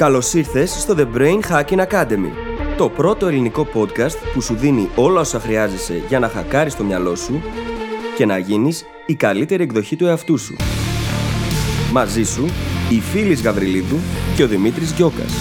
[0.00, 2.30] Καλώς ήρθες στο The Brain Hacking Academy,
[2.76, 7.14] το πρώτο ελληνικό podcast που σου δίνει όλα όσα χρειάζεσαι για να χακάρεις το μυαλό
[7.14, 7.42] σου
[8.16, 10.56] και να γίνεις η καλύτερη εκδοχή του εαυτού σου.
[11.92, 12.44] Μαζί σου,
[12.90, 13.96] η Φίλης Γαβριλίδου
[14.36, 15.32] και ο Δημήτρης Γιώκας.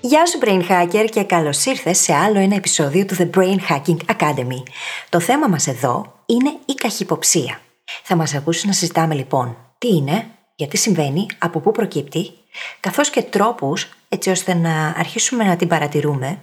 [0.00, 4.16] Γεια σου Brain Hacker και καλώς ήρθες σε άλλο ένα επεισόδιο του The Brain Hacking
[4.16, 4.62] Academy.
[5.08, 7.60] Το θέμα μας εδώ είναι η καχυποψία.
[8.02, 12.30] Θα μας ακούσει να συζητάμε λοιπόν τι είναι, γιατί συμβαίνει, από πού προκύπτει,
[12.80, 16.38] καθώς και τρόπους έτσι ώστε να αρχίσουμε να την παρατηρούμε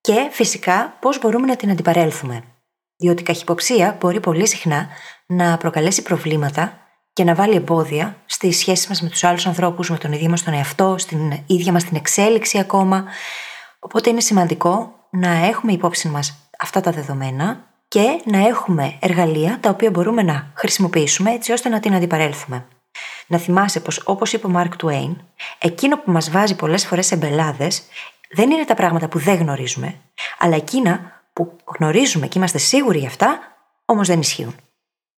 [0.00, 2.42] και φυσικά πώς μπορούμε να την αντιπαρέλθουμε.
[2.96, 4.88] Διότι η καχυποψία μπορεί πολύ συχνά
[5.26, 6.78] να προκαλέσει προβλήματα
[7.12, 10.42] και να βάλει εμπόδια στη σχέση μας με τους άλλους ανθρώπους, με τον ίδιο μας
[10.42, 13.04] τον εαυτό, στην ίδια μας την εξέλιξη ακόμα.
[13.78, 19.70] Οπότε είναι σημαντικό να έχουμε υπόψη μας αυτά τα δεδομένα και να έχουμε εργαλεία τα
[19.70, 22.66] οποία μπορούμε να χρησιμοποιήσουμε έτσι ώστε να την αντιπαρέλθουμε.
[23.26, 25.16] Να θυμάσαι πως όπως είπε ο Μάρκ Τουέιν,
[25.58, 27.82] εκείνο που μας βάζει πολλές φορές εμπελάδες
[28.30, 29.94] δεν είναι τα πράγματα που δεν γνωρίζουμε,
[30.38, 33.38] αλλά εκείνα που γνωρίζουμε και είμαστε σίγουροι γι' αυτά,
[33.84, 34.54] όμως δεν ισχύουν.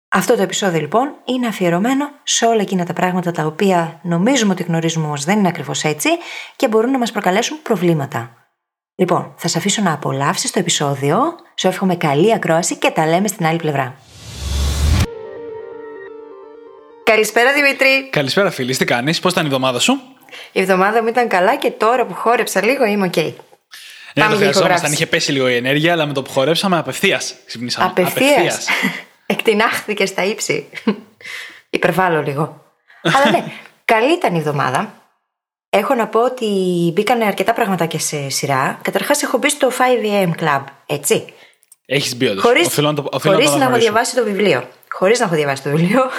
[0.09, 4.63] Αυτό το επεισόδιο λοιπόν είναι αφιερωμένο σε όλα εκείνα τα πράγματα τα οποία νομίζουμε ότι
[4.63, 6.09] γνωρίζουμε όμως δεν είναι ακριβώς έτσι
[6.55, 8.40] και μπορούν να μας προκαλέσουν προβλήματα.
[9.01, 11.17] Λοιπόν, θα σε αφήσω να απολαύσεις το επεισόδιο.
[11.55, 13.95] Σου εύχομαι καλή ακρόαση και τα λέμε στην άλλη πλευρά.
[17.03, 18.09] Καλησπέρα Δημήτρη.
[18.09, 20.01] Καλησπέρα φίλη, τι κάνεις, πώς ήταν η εβδομάδα σου;
[20.51, 23.13] Η εβδομάδα μου ήταν καλά και τώρα που χόρεψα λίγο είμαι ok.
[23.15, 23.33] Okay.
[24.13, 24.91] Ναι, το χρειαζόμασταν.
[24.91, 27.85] Είχε πέσει λίγο η ενέργεια, αλλά με το που χορέψαμε απευθείας ξυπνήσαμε.
[27.85, 28.67] Απευθείας.
[29.25, 30.69] Εκτινάχθηκε στα ύψη.
[31.69, 32.63] Υπερβάλλω λίγο.
[33.15, 33.43] αλλά ναι,
[33.85, 35.00] καλή ήταν η εβδομάδα.
[35.73, 36.45] Έχω να πω ότι
[36.93, 38.79] μπήκαν αρκετά πραγματάκια σε σειρά.
[38.81, 41.33] Καταρχάς, έχω μπει στο 5am Club, έτσι.
[41.85, 42.43] Έχεις μπει όντως.
[42.43, 44.67] Χωρί να, να, να έχω διαβάσει το βιβλίο.
[44.89, 46.09] Χωρίς να έχω διαβάσει το βιβλίο.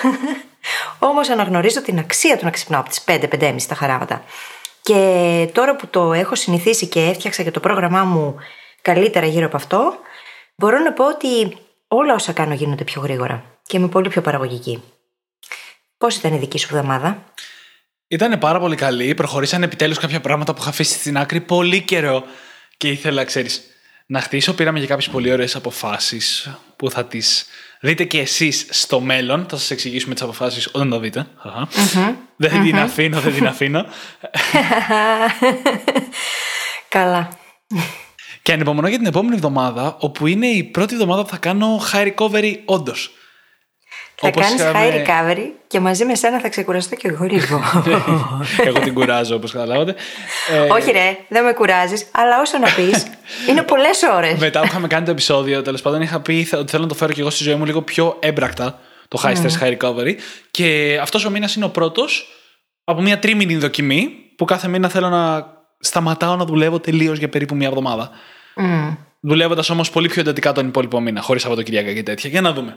[1.08, 4.24] Όμως αναγνωρίζω την αξία του να ξυπνάω από τις 5-5.30 τα χαράματα.
[4.82, 8.36] Και τώρα που το έχω συνηθίσει και έφτιαξα και το πρόγραμμά μου
[8.82, 9.94] καλύτερα γύρω από αυτό,
[10.54, 11.56] μπορώ να πω ότι
[11.88, 14.82] όλα όσα κάνω γίνονται πιο γρήγορα και είμαι πολύ πιο παραγωγική.
[15.98, 17.24] Πώς ήταν η δική σου εβδομάδα,
[18.12, 19.14] ήταν πάρα πολύ καλή.
[19.14, 22.24] Προχωρήσαν επιτέλους κάποια πράγματα που είχα αφήσει στην άκρη πολύ καιρό
[22.76, 23.62] και ήθελα, ξέρεις,
[24.06, 24.54] να χτίσω.
[24.54, 27.46] Πήραμε για κάποιες πολύ ωραίες αποφάσεις που θα τις
[27.80, 29.46] δείτε και εσείς στο μέλλον.
[29.48, 31.26] Θα σας εξηγήσουμε τις αποφάσεις όταν το δείτε.
[32.36, 33.86] Δεν την αφήνω, δεν την αφήνω.
[36.88, 37.28] Καλά.
[38.42, 42.12] Και ανυπομονώ για την επόμενη εβδομάδα, όπου είναι η πρώτη εβδομάδα που θα κάνω high
[42.14, 43.10] recovery όντως.
[44.22, 47.62] Θα κάνεις high recovery και μαζί με σένα θα ξεκουραστώ και εγώ λίγο.
[48.66, 49.94] εγώ την κουράζω, όπως καταλάβατε.
[50.50, 53.06] Ε, Όχι, ρε, δεν με κουράζεις, αλλά όσο να πεις,
[53.48, 54.38] είναι πολλές ώρες.
[54.38, 57.12] Μετά που είχαμε κάνει το επεισόδιο, τέλος πάντων είχα πει ότι θέλω να το φέρω
[57.12, 58.78] και εγώ στη ζωή μου λίγο πιο έμπρακτα
[59.08, 60.14] το high stress high recovery.
[60.50, 62.26] Και αυτός ο μήνας είναι ο πρώτος
[62.84, 65.46] από μια τρίμηνη δοκιμή που κάθε μήνα θέλω να
[65.78, 68.10] σταματάω να δουλεύω τελείως για περίπου μια εβδομάδα.
[68.56, 68.96] Mm.
[69.20, 72.30] Δουλεύοντας όμως πολύ πιο εντατικά τον υπόλοιπο μήνα, χωρίς Σαββατοκυριακά και τέτοια.
[72.30, 72.76] Για να δούμε.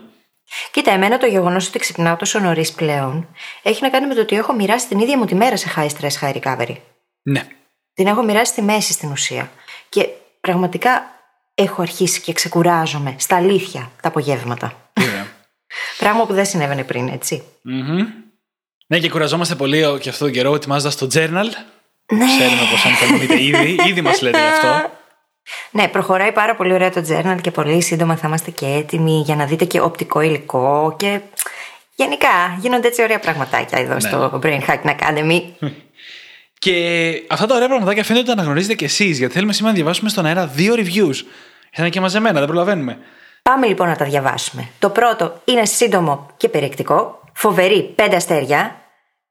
[0.70, 3.28] Κοίτα, εμένα το γεγονός ότι ξυπνάω τόσο νωρίς πλέον
[3.62, 5.88] έχει να κάνει με το ότι έχω μοιράσει την ίδια μου τη μέρα σε high
[5.88, 6.76] stress, high recovery.
[7.22, 7.46] Ναι.
[7.94, 9.50] Την έχω μοιράσει στη μέση στην ουσία.
[9.88, 10.08] Και
[10.40, 11.16] πραγματικά
[11.54, 14.90] έχω αρχίσει και ξεκουράζομαι στα αλήθεια τα απογεύματα.
[15.00, 15.02] Yeah.
[15.98, 17.42] Πράγμα που δεν συνέβαινε πριν, έτσι.
[17.68, 18.06] Mm-hmm.
[18.86, 21.48] Ναι, και κουραζόμαστε πολύ και αυτόν τον καιρό ετοιμάζοντας το journal.
[22.12, 22.24] Ναι.
[22.24, 23.78] Ξέρουμε πώ αν το ήδη.
[23.88, 24.90] Ήδη μας λέτε γι' αυτό.
[25.70, 29.36] Ναι, προχωράει πάρα πολύ ωραία το journal και πολύ σύντομα θα είμαστε και έτοιμοι για
[29.36, 31.20] να δείτε και οπτικό υλικό και
[31.94, 34.00] γενικά γίνονται έτσι ωραία πραγματάκια εδώ ναι.
[34.00, 35.40] στο Brain Hacking Academy.
[36.58, 39.78] Και αυτά τα ωραία πραγματάκια φαίνεται ότι τα αναγνωρίζετε κι εσείς, γιατί θέλουμε σήμερα να
[39.78, 41.14] διαβάσουμε στον αέρα δύο reviews.
[41.76, 42.98] Είναι και μαζεμένα, δεν προλαβαίνουμε.
[43.42, 44.68] Πάμε λοιπόν να τα διαβάσουμε.
[44.78, 47.20] Το πρώτο είναι σύντομο και περιεκτικό.
[47.32, 48.80] Φοβερή, πέντε αστέρια.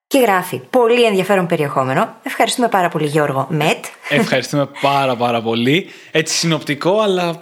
[0.08, 2.16] Και γράφει πολύ ενδιαφέρον περιεχόμενο.
[2.24, 3.86] Ευχαριστούμε πάρα πολύ Γιώργο Μετ.
[4.10, 5.90] Ευχαριστούμε πάρα πάρα πολύ.
[6.12, 7.42] Έτσι συνοπτικό αλλά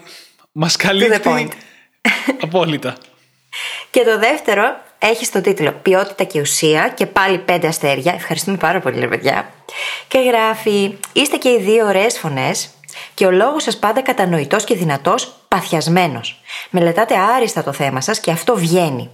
[0.52, 1.50] μας καλύπτει
[2.42, 2.96] απόλυτα.
[3.90, 4.64] Και το δεύτερο
[5.00, 8.14] έχει στο τίτλο Ποιότητα και ουσία και πάλι πέντε αστέρια.
[8.14, 9.54] Ευχαριστούμε πάρα πολύ, ρε παιδιά.
[10.08, 12.70] Και γράφει: Είστε και οι δύο ωραίες φωνές
[13.14, 16.42] και ο λόγος σας πάντα κατανοητός και δυνατός, παθιασμένος.
[16.70, 19.10] Μελετάτε άριστα το θέμα σας και αυτό βγαίνει.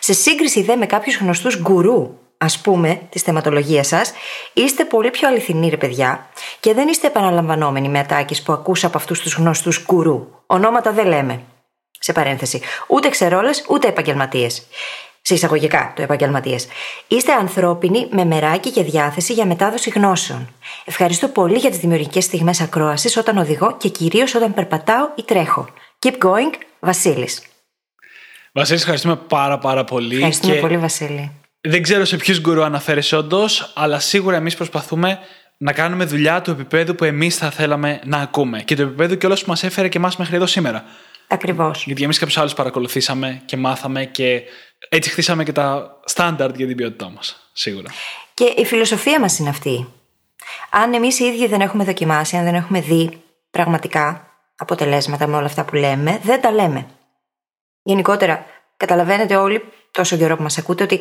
[0.00, 4.12] Σε σύγκριση δε με κάποιους γνωστούς γκουρού ας πούμε, τη θεματολογία σας,
[4.52, 6.26] είστε πολύ πιο αληθινοί, ρε παιδιά,
[6.60, 10.28] και δεν είστε επαναλαμβανόμενοι με ατάκε που ακούσα από αυτούς τους γνωστούς γκουρού.
[10.46, 11.42] Ονόματα δεν λέμε.
[11.98, 12.60] Σε παρένθεση.
[12.88, 14.66] Ούτε ξερόλες, ούτε επαγγελματίες.
[15.22, 16.66] Σε εισαγωγικά, το επαγγελματίες.
[17.08, 20.48] Είστε ανθρώπινοι με μεράκι και διάθεση για μετάδοση γνώσεων.
[20.84, 25.68] Ευχαριστώ πολύ για τις δημιουργικές στιγμές ακρόασης όταν οδηγώ και κυρίως όταν περπατάω ή τρέχω.
[25.98, 27.42] Keep going, Βασίλης.
[28.52, 30.14] Βασίλη, ευχαριστούμε πάρα πάρα πολύ.
[30.14, 31.41] Ευχαριστούμε πολύ, Βασίλη.
[31.68, 35.18] Δεν ξέρω σε ποιους γκουρού αναφέρεσαι όντως, αλλά σίγουρα εμείς προσπαθούμε
[35.56, 39.26] να κάνουμε δουλειά του επίπεδου που εμείς θα θέλαμε να ακούμε και του επίπεδου και
[39.26, 40.84] όλο που μας έφερε και εμάς μέχρι εδώ σήμερα.
[41.28, 41.84] Ακριβώς.
[41.86, 44.42] Γιατί εμείς κάποιους άλλους παρακολουθήσαμε και μάθαμε και
[44.88, 47.50] έτσι χτίσαμε και τα στάνταρτ για την ποιότητά μας.
[47.52, 47.90] Σίγουρα.
[48.34, 49.88] Και η φιλοσοφία μας είναι αυτή.
[50.70, 54.26] Αν εμείς οι ίδιοι δεν έχουμε δοκιμάσει, αν δεν έχουμε δει πραγματικά
[54.56, 56.86] αποτελέσματα με όλα αυτά που λέμε, δεν τα λέμε.
[57.82, 61.00] Γενικότερα, καταλαβαίνετε όλοι τόσο καιρό που μας ακούτε ότι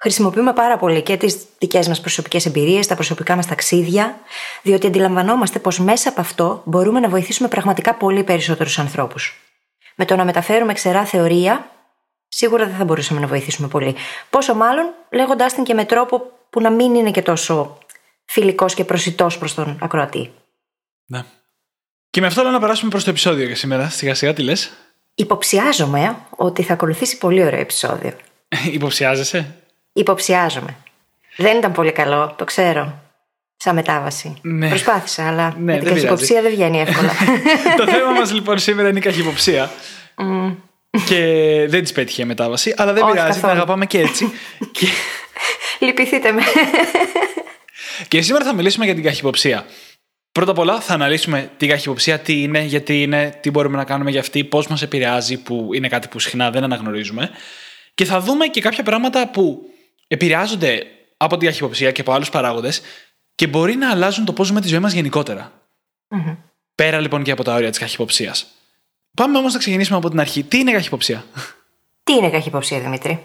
[0.00, 4.18] χρησιμοποιούμε πάρα πολύ και τις δικές μας προσωπικές εμπειρίες, τα προσωπικά μας ταξίδια,
[4.62, 9.40] διότι αντιλαμβανόμαστε πως μέσα από αυτό μπορούμε να βοηθήσουμε πραγματικά πολύ περισσότερους ανθρώπους.
[9.94, 11.70] Με το να μεταφέρουμε ξερά θεωρία,
[12.28, 13.94] σίγουρα δεν θα μπορούσαμε να βοηθήσουμε πολύ.
[14.30, 17.78] Πόσο μάλλον λέγοντάς την και με τρόπο που να μην είναι και τόσο
[18.24, 20.32] φιλικός και προσιτός προς τον ακροατή.
[21.06, 21.24] Ναι.
[22.10, 23.88] Και με αυτό λέω να περάσουμε προς το επεισόδιο για σήμερα.
[23.88, 24.72] Σιγά σιγά τι λες;
[25.14, 28.12] Υποψιάζομαι ότι θα ακολουθήσει πολύ ωραίο επεισόδιο.
[28.72, 29.59] Υποψιάζεσαι;
[30.00, 30.76] Υποψιάζομαι.
[31.36, 33.00] Δεν ήταν πολύ καλό, το ξέρω.
[33.56, 34.34] Σαν μετάβαση.
[34.42, 34.68] Ναι.
[34.68, 37.12] Προσπάθησα, αλλά Ναι, με την δεν καχυποψία δεν βγαίνει εύκολα.
[37.84, 39.70] το θέμα μας λοιπόν σήμερα είναι η καχυποψία.
[41.06, 41.16] και
[41.68, 43.60] δεν της πέτυχε η μετάβαση, αλλά δεν Όχι, πειράζει, την καθόλου.
[43.60, 44.32] αγαπάμε και έτσι.
[44.72, 44.86] και,
[45.78, 46.42] Λυπηθείτε με.
[48.08, 49.66] και σήμερα θα μιλήσουμε για την καχυποψία.
[50.32, 54.10] Πρώτα απ' όλα θα αναλύσουμε την καχυποψία, τι είναι, γιατί είναι, τι μπορούμε να κάνουμε
[54.10, 57.30] για αυτή, πώς μας επηρεάζει, που είναι κάτι που συχνά δεν αναγνωρίζουμε.
[57.94, 59.69] Και θα δούμε και κάποια πράγματα που
[60.12, 60.86] επηρεάζονται
[61.16, 62.80] από την καχυποψία και από άλλους παράγοντες
[63.34, 65.52] και μπορεί να αλλάζουν το πώς ζούμε τη ζωή μας γενικότερα.
[66.74, 68.46] Πέρα λοιπόν και από τα όρια της καχυποψίας.
[69.16, 70.42] Πάμε όμως να ξεκινήσουμε από την αρχή.
[70.42, 71.24] Τι είναι καχυποψία;
[72.04, 73.24] Τι είναι καχυποψία, Δημήτρη;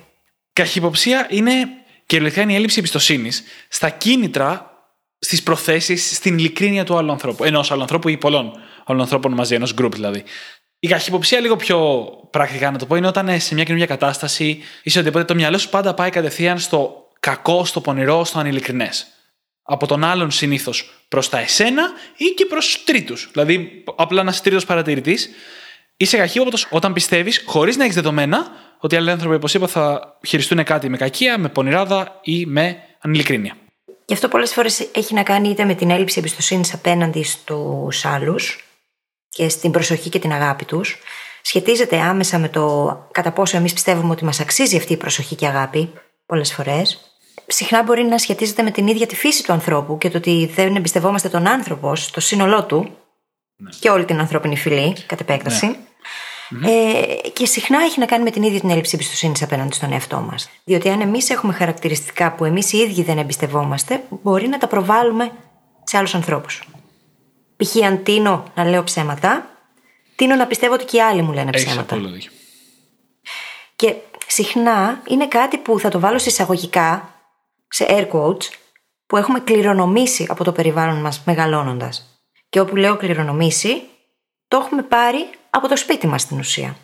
[0.53, 1.67] Καχυποψία είναι
[2.05, 4.71] κυριολεκτικά είναι η έλλειψη εμπιστοσύνης στα κίνητρα,
[5.19, 7.43] στις προθέσεις, στην ειλικρίνεια του άλλου ανθρώπου.
[7.43, 10.23] Ενός άλλου ανθρώπου ή πολλών άλλων ανθρώπων μαζί, ενός group δηλαδή.
[10.85, 14.63] Η καχυποψία, λίγο πιο πρακτικά να το πω, είναι όταν ε, σε μια καινούργια κατάσταση
[14.83, 18.89] ή σε οτιδήποτε το μυαλό σου πάντα πάει κατευθείαν στο κακό, στο πονηρό, στο ανηλικρινέ.
[19.63, 23.29] Από τον άλλον συνήθως προς τα εσένα ή και προς τρίτους.
[23.31, 25.29] Δηλαδή, απλά ένας τρίτος παρατηρητής.
[25.97, 30.17] Είσαι καχύποπτος όταν πιστεύεις, χωρίς να έχεις δεδομένα, ότι οι άλλοι άνθρωποι, όπως είπα, θα
[30.27, 33.57] χειριστούν κάτι με κακία, με πονηράδα ή με ανηλικρίνεια.
[34.05, 38.59] Γι' αυτό πολλές φορές έχει να κάνει είτε με την έλλειψη εμπιστοσύνης απέναντι στους άλλους
[39.35, 40.97] και στην προσοχή και την αγάπη τους.
[41.41, 45.47] Σχετίζεται άμεσα με το κατά πόσο εμείς πιστεύουμε ότι μας αξίζει αυτή η προσοχή και
[45.47, 45.93] αγάπη,
[46.25, 47.11] πολλές φορές.
[47.47, 50.75] Συχνά μπορεί να σχετίζεται με την ίδια τη φύση του ανθρώπου και το ότι δεν
[50.75, 52.97] εμπιστευόμαστε τον άνθρωπο στο σύνολό του
[53.79, 55.75] και όλη την ανθρώπινη φυλή, κατ' επέκταση.
[56.65, 60.19] Ε, και συχνά έχει να κάνει με την ίδια την έλλειψη εμπιστοσύνης απέναντι στον εαυτό
[60.19, 60.49] μας.
[60.63, 65.31] Διότι αν εμείς έχουμε χαρακτηριστικά που εμείς οι ίδιοι δεν εμπιστευόμαστε, μπορεί να τα προβάλλουμε
[65.83, 66.63] σε άλλους ανθρώπους.
[67.57, 67.75] Π.χ.
[67.85, 69.49] αν τίνω να λέω ψέματα,
[70.15, 71.95] τίνω να πιστεύω ότι και οι άλλοι μου λένε Έχεις ψέματα.
[71.95, 72.31] απόλυτο δίκιο.
[73.75, 73.95] Και
[74.27, 77.13] συχνά είναι κάτι που θα το βάλω σε εισαγωγικά,
[77.67, 78.43] σε air quotes,
[79.07, 82.19] που έχουμε κληρονομήσει από το περιβάλλον μας μεγαλώνοντας.
[82.49, 83.81] Και όπου λέω κληρονομήσει,
[84.47, 86.77] το έχουμε πάρει από το σπίτι μας στην ουσία.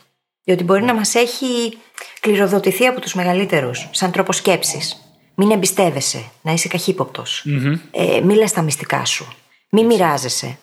[0.43, 1.77] Διότι μπορεί να μας έχει
[2.19, 5.05] κληροδοτηθεί από τους μεγαλύτερους, σαν τρόπο σκέψης.
[5.35, 7.45] Μην εμπιστεύεσαι, να είσαι καχύποπτος.
[7.91, 9.27] Ε, μην λες τα μυστικά σου.
[9.73, 10.57] Μην μοιράζεσαι.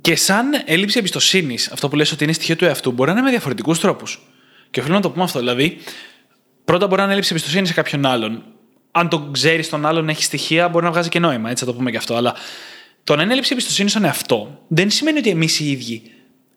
[0.00, 3.24] Και σαν έλλειψη εμπιστοσύνη, αυτό που λες ότι είναι στοιχείο του εαυτού, μπορεί να είναι
[3.24, 4.22] με διαφορετικούς τρόπους.
[4.70, 5.38] Και οφείλω να το πούμε αυτό.
[5.38, 5.78] Δηλαδή,
[6.64, 8.44] πρώτα μπορεί να είναι έλλειψη εμπιστοσύνη σε κάποιον άλλον.
[8.90, 11.76] Αν το ξέρεις τον άλλον, έχεις στοιχεία, μπορεί να βγάζει και νόημα, έτσι θα το
[11.76, 12.14] πούμε και αυτό.
[12.14, 12.34] Αλλά
[13.04, 16.02] το να είναι έλλειψη εμπιστοσύνη στον εαυτό δεν σημαίνει ότι εμείς οι ίδιοι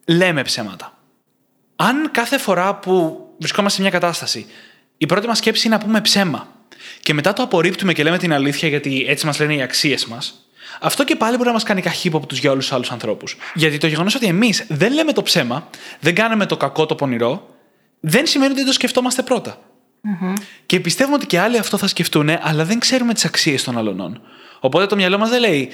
[0.06, 0.98] λέμε ψέματα.
[1.76, 4.46] Αν κάθε φορά που βρισκόμαστε σε μια κατάσταση,
[4.96, 6.48] η πρώτη μας σκέψη είναι να πούμε ψέμα
[7.00, 10.45] και μετά το απορρίπτουμε και λέμε την αλήθεια γιατί έτσι μας λένε οι αξίες μας,
[10.80, 13.36] αυτό και πάλι μπορεί να μας κάνει καχύποπτου για όλους τους άλλους ανθρώπους.
[13.54, 15.68] Γιατί το γεγονός ότι εμείς δεν λέμε το ψέμα,
[16.00, 17.48] δεν κάνουμε το κακό το πονηρό,
[18.00, 19.58] δεν σημαίνει ότι δεν το σκεφτόμαστε πρώτα.
[20.66, 24.20] Και πιστεύουμε ότι και άλλοι αυτό θα σκεφτούν, αλλά δεν ξέρουμε τις αξίες των αλλωνών.
[24.60, 25.70] Οπότε το μυαλό μας δεν λέει,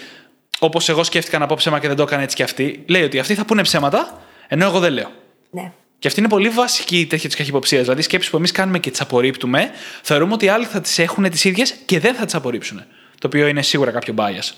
[0.58, 2.84] όπως εγώ σκέφτηκα να πω ψέμα και δεν το έκανε έτσι και αυτοί.
[2.86, 5.10] Λέει ότι αυτοί θα πούνε ψέματα, ενώ εγώ δεν λέω.
[5.50, 5.72] Ναι.
[5.98, 7.82] Και αυτή είναι πολύ βασική η τέτοια της καχυποψίας.
[7.82, 9.70] Δηλαδή, σκέψει που εμείς κάνουμε και τις απορρίπτουμε,
[10.02, 12.82] θεωρούμε ότι οι άλλοι θα τις έχουν τις ίδιες και δεν θα τις απορρίψουν.
[13.18, 14.52] Το οποίο είναι σίγουρα κάποιο bias.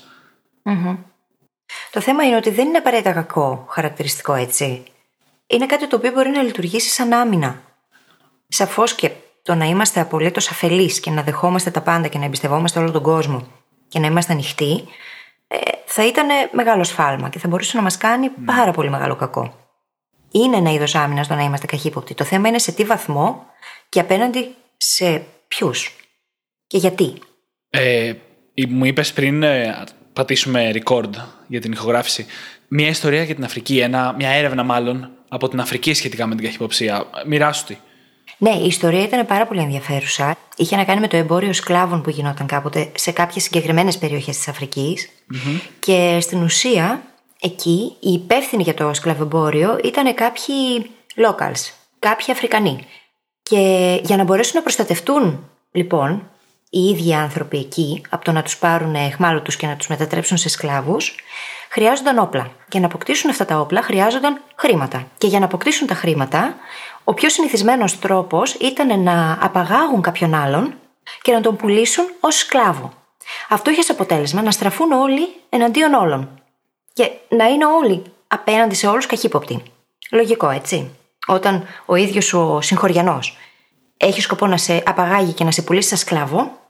[1.91, 4.83] Το θέμα είναι ότι δεν είναι απαραίτητα κακό χαρακτηριστικό έτσι.
[5.47, 7.61] Είναι κάτι το οποίο μπορεί να λειτουργήσει σαν άμυνα.
[8.47, 12.79] Σαφώς και το να είμαστε απολύτως αφελείς και να δεχόμαστε τα πάντα και να εμπιστευόμαστε
[12.79, 13.47] όλο τον κόσμο
[13.87, 14.83] και να είμαστε ανοιχτοί,
[15.47, 19.53] ε, θα ήταν μεγάλο σφάλμα και θα μπορούσε να μας κάνει πάρα πολύ μεγάλο κακό.
[20.31, 22.13] Είναι ένα είδος άμυνας το να είμαστε καχύποπτοι.
[22.13, 23.45] Το θέμα είναι σε τι βαθμό
[23.89, 25.95] και απέναντι σε ποιους.
[26.67, 27.13] Και γιατί.
[27.69, 28.13] Ε,
[28.67, 29.83] μου είπες πριν ε,
[30.15, 31.09] πατήσουμε record
[31.47, 32.25] για την ηχογράφηση
[32.67, 36.45] μια ιστορία για την Αφρική, ένα, μια έρευνα μάλλον από την Αφρική σχετικά με την
[36.45, 37.05] καχυποψία.
[37.25, 37.77] Μοιράσου τη.
[38.37, 40.37] Ναι, η ιστορία ήταν πάρα πολύ ενδιαφέρουσα.
[40.55, 44.47] Είχε να κάνει με το εμπόριο σκλάβων που γινόταν κάποτε σε κάποιες συγκεκριμένες περιοχές της
[44.47, 44.97] αφρικη
[45.79, 47.03] Και στην ουσία,
[47.41, 52.79] εκεί οι υπεύθυνοι για το σκλαβεμπόριο ήταν κάποιοι locals, κάποιοι Αφρικανοί.
[53.43, 56.29] Και για να μπορέσουν να προστατευτούν, λοιπόν,
[56.75, 60.49] οι ίδιοι άνθρωποι εκεί από το να τους πάρουν εχμάλωτους και να τους μετατρέψουν σε
[60.49, 61.15] σκλάβους,
[61.69, 62.51] χρειάζονταν όπλα.
[62.71, 65.07] Για να αποκτήσουν αυτά τα όπλα χρειάζονταν χρήματα.
[65.17, 66.55] Και για να αποκτήσουν τα χρήματα,
[67.03, 70.73] ο πιο συνηθισμένος τρόπος ήταν να απαγάγουν κάποιον άλλον
[71.21, 72.93] και να τον πουλήσουν ως σκλάβο.
[73.49, 76.41] Αυτό είχε σαν αποτέλεσμα να στραφούν όλοι εναντίον όλων.
[76.93, 79.63] Και να είναι όλοι απέναντι σε όλους καχύποπτοι.
[80.11, 80.95] Λογικό, έτσι.
[81.27, 83.37] Όταν ο ίδιος ο συγχωριανός
[83.97, 86.63] έχει σκοπό να σε απαγάγει και να σε πουλήσει σαν σκλάβο,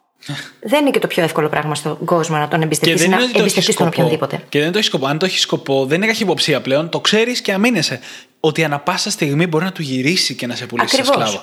[0.61, 3.87] δεν είναι και το πιο εύκολο πράγμα στον κόσμο να τον εμπιστευτείς να εμπιστευτείς τον
[3.87, 4.43] οποιονδήποτε.
[4.49, 5.05] Και δεν το έχεις σκοπό.
[5.05, 6.89] Αν το έχεις σκοπό, δεν είναι καχυποψία πλέον.
[6.89, 7.99] Το ξέρεις και αμήνεσαι.
[8.39, 11.41] Ότι ανα πάσα στιγμή μπορεί να του γυρίσει και να σε πουλήσει σαν σκλάβο.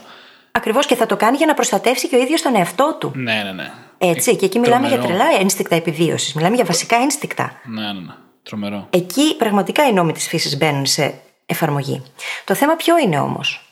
[0.52, 3.12] Ακριβώς και θα το κάνει για να προστατεύσει και ο ίδιος τον εαυτό του.
[3.14, 3.70] Ναι, ναι, ναι.
[3.98, 4.36] Έτσι.
[4.36, 6.34] Και εκεί μιλάμε για τρελά ένστικτα επιβίωσης.
[6.34, 7.60] Μιλάμε για βασικά ένστικτα.
[7.64, 8.12] Ναι, ναι, ναι.
[8.42, 8.86] Τρομερό.
[8.90, 11.14] Εκεί πραγματικά οι νόμοι της φύσης μπαίνουν σε
[11.46, 12.02] εφαρμογή.
[12.44, 13.71] Το θέμα ποιο είναι όμως;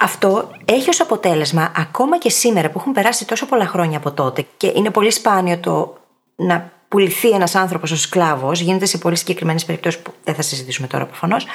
[0.00, 4.46] Αυτό έχει ως αποτέλεσμα, ακόμα και σήμερα που έχουν περάσει τόσο πολλά χρόνια από τότε
[4.56, 5.96] και είναι πολύ σπάνιο το
[6.36, 10.86] να πουληθεί ένας άνθρωπος ως σκλάβος, γίνεται σε πολύ συγκεκριμένες περιπτώσεις που δεν θα συζητήσουμε
[10.86, 11.46] τώρα προφανώς,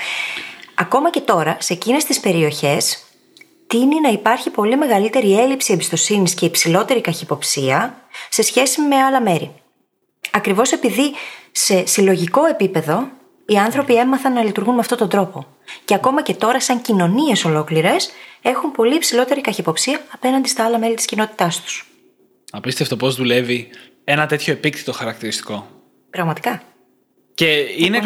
[0.75, 3.03] ακόμα και τώρα σε εκείνες τις περιοχές
[3.67, 9.51] τίνει να υπάρχει πολύ μεγαλύτερη έλλειψη εμπιστοσύνης και υψηλότερη καχυποψία σε σχέση με άλλα μέρη.
[10.31, 11.11] Ακριβώς επειδή
[11.51, 13.07] σε συλλογικό επίπεδο
[13.51, 15.45] οι άνθρωποι έμαθαν να λειτουργούν με αυτόν τον τρόπο.
[15.85, 18.09] Και ακόμα και τώρα, σαν κοινωνίες ολόκληρες,
[18.41, 21.85] έχουν πολύ υψηλότερη καχυποψία απέναντι στα άλλα μέλη της κοινότητάς τους.
[22.51, 23.67] Απίστευτο πώς δουλεύει
[24.03, 25.67] ένα τέτοιο επίκτητο χαρακτηριστικό.
[26.09, 26.61] Πραγματικά.
[27.33, 27.99] Και είναι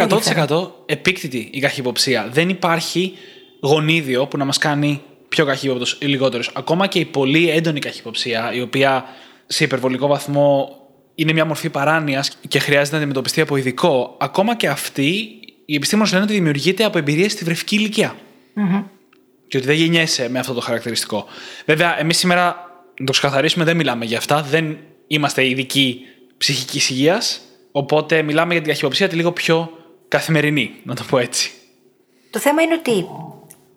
[0.47, 2.29] 100% επίκτητη η καχυποψία.
[2.31, 3.13] Δεν υπάρχει
[3.61, 6.51] γονίδιο που να μας κάνει πιο καχύποπτος ή λιγότερος.
[6.53, 9.05] Ακόμα και η πολύ έντονη καχυποψία, η οποία
[9.45, 10.75] σε υπερβολικό βαθμό
[11.15, 16.11] είναι μια μορφή παράνοιας και χρειάζεται να αντιμετωπιστεί από ειδικό, ακόμα και αυτή οι επιστήμονες
[16.11, 18.15] λένε ότι δημιουργείται από εμπειρία στη βρεφική ηλικία.
[18.55, 18.83] Mm-hmm.
[19.47, 21.25] Και ότι δεν γεννιέσαι με αυτό το χαρακτηριστικό.
[21.65, 22.55] Βέβαια, εμείς σήμερα,
[22.99, 24.41] να το ξεκαθαρίσουμε, δεν μιλάμε για αυτά.
[24.41, 25.99] Δεν είμαστε ειδικοί
[26.37, 27.41] ψυχικής υγείας.
[27.71, 29.71] Οπότε μιλάμε για την καχυποψία τη λίγο πιο
[30.07, 31.51] καθημερινή, να το πω έτσι.
[32.29, 33.05] Το θέμα είναι ότι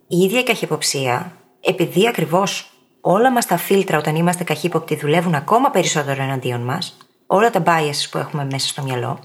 [0.08, 5.70] η ίδια η καχυποψία, επειδή ακριβώς όλα μας τα φίλτρα όταν είμαστε καχύποπτοι δουλεύουν ακόμα
[5.70, 6.96] περισσότερο εναντίον μας,
[7.30, 9.18] όλα τα biases που έχουμε μέσα στο μυαλό,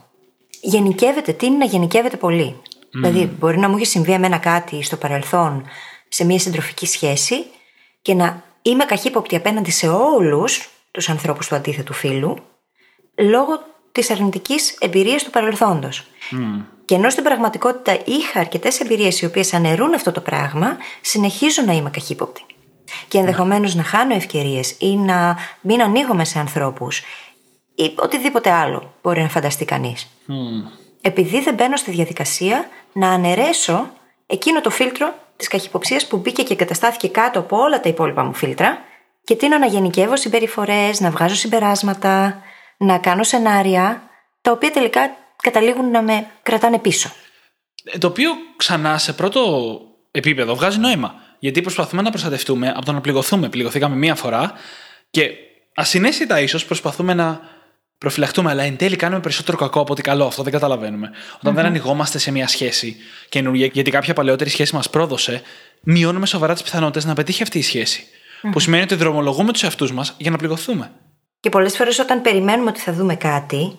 [0.62, 2.62] γενικεύεται, τίνει να γενικεύεται πολύ.
[2.92, 5.66] Δηλαδή, μπορεί να μου έχει συμβεί εμένα κάτι στο παρελθόν
[6.08, 7.46] σε μια συντροφική σχέση
[8.02, 12.38] και να είμαι καχύποπτη απέναντι σε όλους τους ανθρώπους του αντίθετου φίλου,
[13.16, 13.60] λόγω
[13.92, 16.08] της αρνητικής εμπειρίας του παρελθόντος.
[16.86, 21.74] Και ενώ στην πραγματικότητα είχα αρκετές εμπειρίες οι οποίες αναιρούν αυτό το πράγμα, συνεχίζω να
[21.74, 22.46] είμαι καχύποπτη.
[23.08, 27.02] Και ενδεχομένως να χάνω ευκαιρίες ή να μην ανοίγομαι σε ανθρώπους
[27.76, 30.08] ή οτιδήποτε άλλο μπορεί να φανταστεί κανείς.
[31.02, 33.90] Επειδή δεν μπαίνω στη διαδικασία να αναιρέσω
[34.28, 38.34] εκείνο το φίλτρο της καχυποψίας που μπήκε και καταστάθηκε κάτω από όλα τα υπόλοιπα μου
[38.34, 38.78] φίλτρα
[39.24, 42.42] και τίνω να γενικεύω συμπεριφορές, να βγάζω συμπεράσματα,
[42.78, 44.02] να κάνω σενάρια,
[44.42, 47.10] τα οποία τελικά καταλήγουν να με κρατάνε πίσω.
[47.84, 49.42] Ε, το οποίο ξανά σε πρώτο
[50.12, 51.14] επίπεδο βγάζει νόημα.
[51.40, 53.50] Γιατί προσπαθούμε να προστατευτούμε από το να πληγωθούμε.
[53.50, 54.54] Πληγωθήκαμε μία φορά
[55.10, 55.30] και
[55.76, 57.42] ασυναίσθητα ίσως προσπαθούμε να
[58.04, 60.26] προφυλαχτούμε, αλλά εν τέλει κάνουμε περισσότερο κακό από ότι καλό.
[60.26, 61.12] Αυτό δεν καταλαβαίνουμε.
[61.36, 62.96] Όταν δεν ανοιγόμαστε σε μια σχέση
[63.30, 65.42] καινούργια, γιατί κάποια παλαιότερη σχέση μας πρόδωσε,
[65.82, 68.04] μειώνουμε σοβαρά τις πιθανότητες να πετύχει αυτή η σχεση
[68.52, 70.92] Που σημαίνει ότι δρομολογούμε τους εαυτούς μας για να πληγωθούμε.
[71.40, 73.76] Και πολλές φορές όταν περιμένουμε ότι θα δούμε κάτι,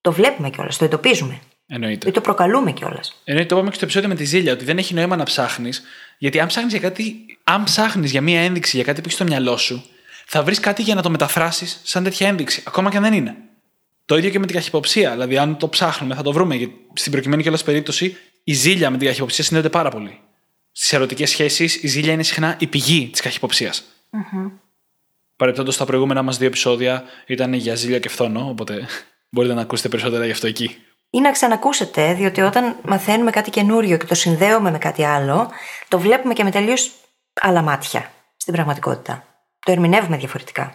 [0.00, 1.40] το βλέπουμε κιόλας, το εντοπίζουμε.
[1.66, 2.08] Εννοείται.
[2.08, 3.20] Ή το προκαλούμε κιόλας.
[3.24, 5.82] Εννοείται, το είπαμε και στο επεισόδιο με τη ζήλια, ότι δεν έχει νόημα να ψάχνεις,
[6.18, 9.24] γιατί αν ψάχνεις για κάτι, αν ψάχνεις για μία ένδειξη για κάτι που έχεις στο
[9.24, 9.84] μυαλό σου,
[10.26, 13.36] θα βρεις κάτι για να το μεταφράσεις σαν τέτοια ένδειξη, ακόμα και αν δεν είναι.
[14.10, 15.10] Το ίδιο και με την καχυποψία.
[15.10, 16.54] Δηλαδή, αν το ψάχνουμε, θα το βρούμε.
[16.54, 20.20] Γιατί στην προκειμένη κιόλας περίπτωση, η ζήλια με την καχυποψία συνδέονται πάρα πολύ.
[20.72, 23.72] Στις ερωτικές σχέσεις, η ζήλια είναι συχνά η πηγή της καχυποψία.
[23.72, 24.50] Mm-hmm.
[25.36, 28.86] Παρεπτόντως, τα προηγούμενα μας δύο επεισόδια ήταν για ζήλια και φθόνο, οπότε
[29.28, 30.76] μπορείτε να ακούσετε περισσότερα γι' αυτό εκεί.
[31.10, 35.50] Ή να ξανακούσετε, διότι όταν μαθαίνουμε κάτι καινούριο και το συνδέουμε με κάτι άλλο,
[35.88, 36.90] το βλέπουμε και με τελείως
[37.40, 39.24] άλλα μάτια στην πραγματικότητα.
[39.58, 40.74] Το ερμηνεύουμε διαφορετικά.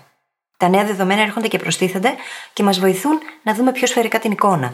[0.58, 2.14] Τα νέα δεδομένα έρχονται και προστίθενται
[2.54, 4.74] και μας βοηθούν να δούμε πιο σφαιρικά την εικόνα.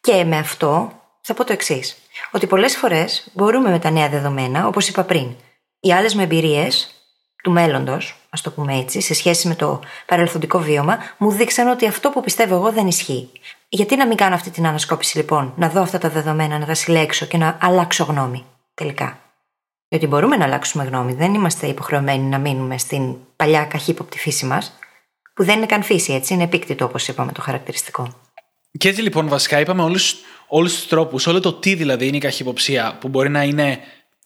[0.00, 1.96] Και με αυτό θα πω το εξής:
[2.30, 5.34] Ότι πολλές φορές μπορούμε με τα νέα δεδομένα, όπως είπα πριν,
[5.80, 7.02] οι άλλες μου εμπειρίες
[7.42, 11.86] του μέλλοντος, ας το πούμε έτσι, σε σχέση με το παρελθοντικό βίωμα, μου δείξαν ότι
[11.86, 13.30] αυτό που πιστεύω εγώ δεν ισχύει.
[13.68, 16.74] Γιατί να μην κάνω αυτή την ανασκόπηση λοιπόν, να δω αυτά τα δεδομένα, να τα
[16.74, 19.18] συλλέξω και να αλλάξω γνώμη τελικά.
[19.88, 21.12] Διότι μπορούμε να αλλάξουμε γνώμη.
[21.12, 24.78] Δεν είμαστε υποχρεωμένοι να μείνουμε στην παλιά καχύποπτη φύση μας,
[25.34, 26.34] που δεν είναι καν φύση, έτσι.
[26.34, 28.20] Είναι επίκτητο, όπως είπαμε, το χαρακτηριστικό.
[28.78, 30.16] Και έτσι λοιπόν, βασικά είπαμε όλους
[30.54, 33.78] όλους τους τρόπους, όλο το τι δηλαδή είναι η καχυποψία, που μπορεί να είναι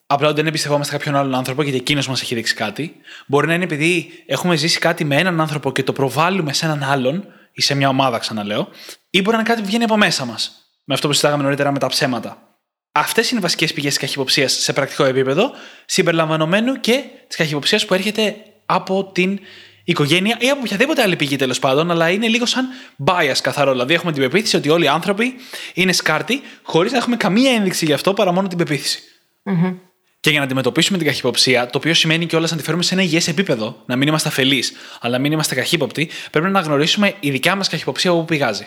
[0.07, 2.97] απλά ότι δεν εμπιστευόμαστε κάποιον άλλον άνθρωπο γιατί εκείνος μας έχει δείξει κάτι.
[3.27, 6.83] Μπορεί να είναι επειδή έχουμε ζήσει κάτι με έναν άνθρωπο και το προβάλλουμε σε έναν
[6.83, 8.69] άλλον ή σε μια ομάδα, ξαναλέω.
[9.11, 10.53] Ή μπορεί να είναι κάτι που βγαίνει από μέσα μας.
[10.85, 12.59] Με αυτό που συζητάγαμε νωρίτερα με τα ψέματα.
[12.93, 15.51] Αυτές είναι οι βασικές πηγές της καχυποψίας σε πρακτικό επίπεδο,
[15.85, 18.37] συμπεριλαμβανομένου και της καχυποψίας που έρχεται
[18.67, 19.39] από την
[19.87, 22.69] οικογένεια ή από οποιαδήποτε άλλη πηγή τέλος πάντων, αλλά είναι λίγο σαν
[23.07, 23.71] bias καθαρό.
[23.71, 25.35] Δηλαδή, έχουμε την πεποίθηση ότι όλοι οι άνθρωποι
[25.75, 29.01] είναι σκάρτοι, χωρίς να έχουμε καμία ένδειξη γι' αυτό παρά μόνο την πεποίθηση.
[29.45, 29.75] Mm-hmm.
[30.21, 33.03] Και για να αντιμετωπίσουμε την καχυποψία, το οποίο σημαίνει κιόλας να τη φέρουμε σε ένα
[33.03, 37.31] υγιές επίπεδο, να μην είμαστε αφελείς, αλλά να μην είμαστε καχύποπτοι, πρέπει να γνωρίσουμε η
[37.31, 38.67] δικιά μας καχυποψία από πού πηγάζει.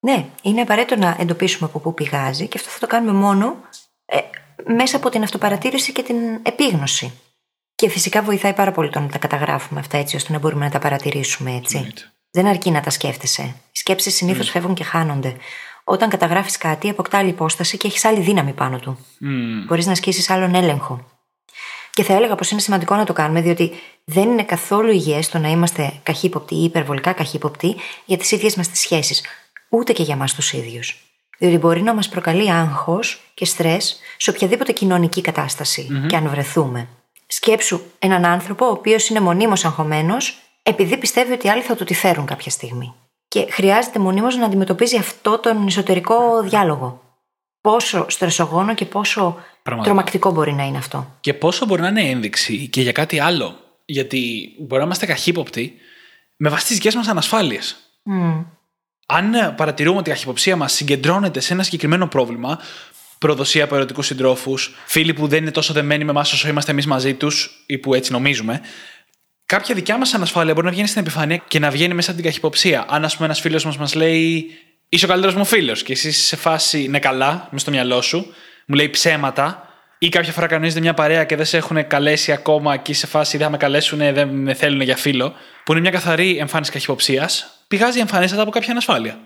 [0.00, 3.56] Ναι, είναι απαραίτητο να εντοπίσουμε από πού πηγάζει και αυτό θα το κάνουμε μόνο
[4.04, 4.18] ε,
[4.74, 7.12] μέσα από την αυτοπαρατήρηση και την επίγνωση.
[7.80, 10.70] Και φυσικά βοηθάει πάρα πολύ το να τα καταγράφουμε αυτά έτσι ώστε να μπορούμε να
[10.70, 11.92] τα παρατηρήσουμε έτσι.
[12.30, 13.42] Δεν αρκεί να τα σκέφτεσαι.
[13.42, 14.52] Οι σκέψεις συνήθως mm.
[14.52, 15.36] φεύγουν και χάνονται.
[15.84, 18.98] Όταν καταγράφεις κάτι, αποκτά άλλη υπόσταση και έχεις άλλη δύναμη πάνω του.
[18.98, 19.66] Mm.
[19.66, 21.06] Μπορείς να ασκήσεις άλλον έλεγχο.
[21.90, 23.72] Και θα έλεγα πως είναι σημαντικό να το κάνουμε, διότι
[24.04, 28.68] δεν είναι καθόλου υγιές το να είμαστε καχύποπτοι ή υπερβολικά καχύποπτοι για τις ίδιες μας
[28.68, 29.22] τις σχέσεις.
[29.68, 31.04] Ούτε και για εμά τους ίδιους.
[31.38, 36.06] Διότι μπορεί να μας προκαλεί άγχος και στρες σε οποιαδήποτε κοινωνική κατάσταση mm-hmm.
[36.06, 36.88] και αν βρεθούμε.
[37.32, 41.84] Σκέψου έναν άνθρωπο ο οποίος είναι μονίμως αγχωμένος επειδή πιστεύει ότι οι άλλοι θα του
[41.84, 42.94] τη φέρουν κάποια στιγμή.
[43.28, 47.02] Και χρειάζεται μονίμως να αντιμετωπίζει αυτό τον εσωτερικό διάλογο.
[47.60, 49.20] Πόσο στρεσογόνο και πόσο
[49.62, 49.94] Πραγματικά.
[49.94, 51.16] τρομακτικό μπορεί να είναι αυτό.
[51.20, 53.58] Και πόσο μπορεί να είναι ένδειξη και για κάτι άλλο.
[53.84, 55.74] Γιατί μπορεί να είμαστε καχύποπτοι
[56.36, 57.76] με βάση τις δικές μας ανασφάλειες.
[58.10, 58.44] Mm.
[59.06, 62.58] Αν παρατηρούμε ότι η καχυποψία μας συγκεντρώνεται σε ένα συγκεκριμένο πρόβλημα,
[63.20, 66.86] προδοσία από ερωτικούς συντρόφους, φίλοι που δεν είναι τόσο δεμένοι με εμάς όσο είμαστε εμείς
[66.86, 68.60] μαζί τους ή που έτσι νομίζουμε,
[69.46, 72.28] κάποια δικιά μας ανασφάλεια μπορεί να βγαίνει στην επιφάνεια και να βγαίνει μέσα από την
[72.28, 72.86] καχυποψία.
[72.88, 74.50] Αν, ας πούμε, ένας φίλος μας μας λέει
[74.92, 78.34] Είσαι ο καλύτερος μου φίλος και εσύ σε φάση είναι καλά, με στο μυαλό σου,
[78.66, 79.68] μου λέει ψέματα,
[79.98, 83.36] ή κάποια φορά κανονίζεται μια παρέα και δεν σε έχουν καλέσει ακόμα και σε φάση
[83.36, 87.64] δεν θα με καλέσουν, δεν με θέλουν για φίλο, που είναι μια καθαρή εμφάνιση καχυποψίας,
[87.68, 89.18] πηγάζει εμφανίστατα από κάποια ανασφάλεια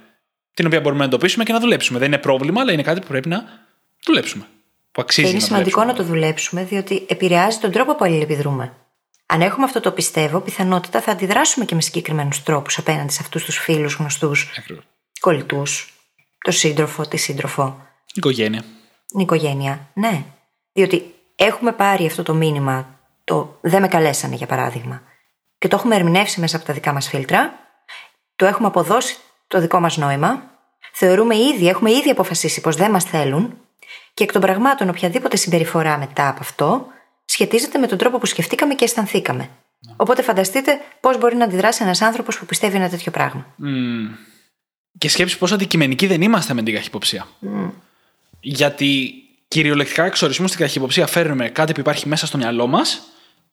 [0.55, 1.99] την οποία μπορούμε να εντοπίσουμε και να δουλέψουμε.
[1.99, 3.45] Δεν είναι πρόβλημα, αλλά είναι κάτι που πρέπει να
[4.05, 4.49] δουλέψουμε.
[4.93, 8.73] Που αξίζει είναι να σημαντικό να το δουλέψουμε, διότι επηρεάζει τον τρόπο που αλληλεπιδρούμε.
[9.27, 13.45] Αν έχουμε αυτό το πιστεύω, πιθανότητα θα αντιδράσουμε και με συγκεκριμένους τρόπους απέναντι σε αυτούς
[13.45, 14.51] τους φίλους, γνωστούς,
[15.21, 15.95] κολλητούς,
[16.39, 17.87] το σύντροφο, τη σύντροφο.
[18.15, 18.65] Οικογένεια.
[19.07, 20.25] Την οικογένεια, ναι.
[20.73, 25.03] Διότι έχουμε πάρει αυτό το μήνυμα, το δεν με καλέσανε για παράδειγμα,
[25.59, 27.59] και το έχουμε ερμηνεύσει μέσα από τα δικά μας φίλτρα,
[28.37, 30.51] το έχουμε αποδώσει το δικό μας νόημα,
[30.93, 33.59] θεωρούμε ήδη, έχουμε ήδη αποφασίσει πως δεν μας θέλουν
[34.15, 36.87] και εκ των πραγμάτων οποιαδήποτε συμπεριφορά μετά από αυτό
[37.25, 39.49] σχετίζεται με τον τρόπο που σκεφτήκαμε και αισθανθήκαμε.
[39.87, 39.93] Ναι.
[39.97, 43.47] Οπότε φανταστείτε πώς μπορεί να αντιδράσει ένας άνθρωπος που πιστεύει ένα τέτοιο πράγμα.
[43.65, 44.17] Mm.
[44.99, 47.27] Και σκέψει πόσο αντικειμενικοί δεν είμαστε με την καχυποψία.
[47.43, 47.71] Mm.
[48.41, 49.13] Γιατί
[49.49, 53.03] κυριολεκτικά εξορισμού στην καχυποψία φέρνουμε κάτι που υπάρχει μέσα στο μυαλό μας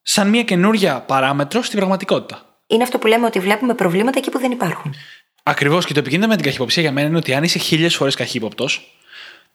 [0.01, 2.45] σαν μια καινούρια παράμετρο στην πραγματικότητα.
[2.67, 4.95] Είναι αυτό που λέμε ότι βλέπουμε προβλήματα εκεί που δεν υπάρχουν.
[5.43, 8.15] Ακριβώς και το επικίνδυνο με την καχυποψία για μένα είναι ότι αν είσαι χίλιες φορές
[8.15, 8.95] καχύποπτος,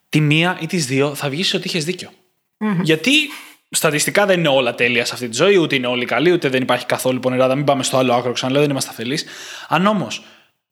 [0.09, 2.09] τη μία ή τις δύο θα βγεις ότι είχες δίκιο.
[2.59, 2.83] Mm-hmm.
[2.83, 3.11] Γιατί
[3.71, 6.63] στατιστικά δεν είναι όλα τέλεια σε αυτή τη ζωή, ούτε είναι όλοι καλοί, ούτε δεν
[6.63, 7.55] υπάρχει καθόλου πονηράδα.
[7.55, 9.25] Μην πάμε στο άλλο άκρο, ξαναλέω, δεν είμαστε αφελείς.
[9.69, 10.25] Αν όμως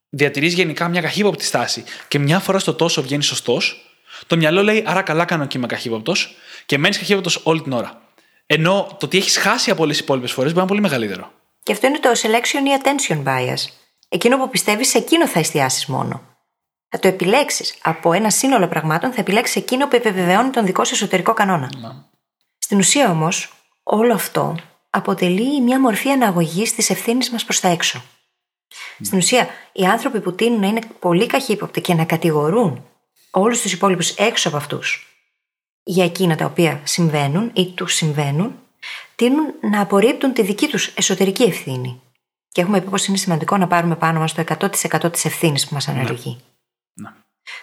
[0.08, 3.90] διατηρείς γενικά μια καχύποπτη στάση και μια φορά στο τόσο βγαίνεις σωστός,
[4.26, 6.34] το μυαλό λέει Άρα καλά κάνω και είμαι καχύποπτος
[6.66, 8.02] και μένεις καχύποπτος όλη την ώρα.
[8.46, 11.32] Ενώ το ότι έχεις χάσει από όλες τις υπόλοιπες φορές μπορεί να είναι πολύ μεγαλύτερο.
[11.62, 13.72] Και αυτό είναι το selection ή attention bias.
[14.08, 16.33] Εκείνο που πιστεύεις, σε εκείνο θα εστιάσεις μόνο.
[16.96, 17.74] Θα το επιλέξεις.
[17.82, 21.70] Από ένα σύνολο πραγμάτων θα επιλέξεις εκείνο που επιβεβαιώνει τον δικό σου εσωτερικό κανόνα.
[21.80, 22.08] Να.
[22.58, 23.52] Στην ουσία όμως,
[23.82, 24.56] όλο αυτό
[24.90, 28.02] αποτελεί μια μορφή αναγωγής της ευθύνης μας προς τα έξω.
[29.00, 32.84] Στην ουσία, οι άνθρωποι που τείνουν να είναι πολύ καχύποπτοι και να κατηγορούν
[33.30, 35.08] όλους τους υπόλοιπους έξω από αυτούς
[35.82, 38.54] για εκείνα τα οποία συμβαίνουν ή τους συμβαίνουν,
[39.14, 42.00] τείνουν να απορρίπτουν τη δική τους εσωτερική ευθύνη.
[42.48, 45.74] Και έχουμε πει πως είναι σημαντικό να πάρουμε πάνω μας το 100% της ευθύνης που
[45.74, 46.30] μας αναλογεί.
[46.30, 46.52] Ναι.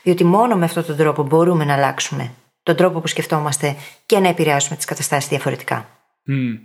[0.04, 2.32] Διότι μόνο με αυτόν τον τρόπο μπορούμε να αλλάξουμε
[2.64, 5.90] τον τρόπο που σκεφτόμαστε και να επηρεάσουμε τις καταστάσεις διαφορετικά.
[6.28, 6.60] Mm.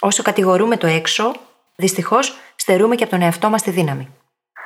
[0.00, 1.32] Όσο κατηγορούμε το έξω,
[1.76, 4.08] δυστυχώς στερούμε και από τον εαυτό μας τη δύναμη.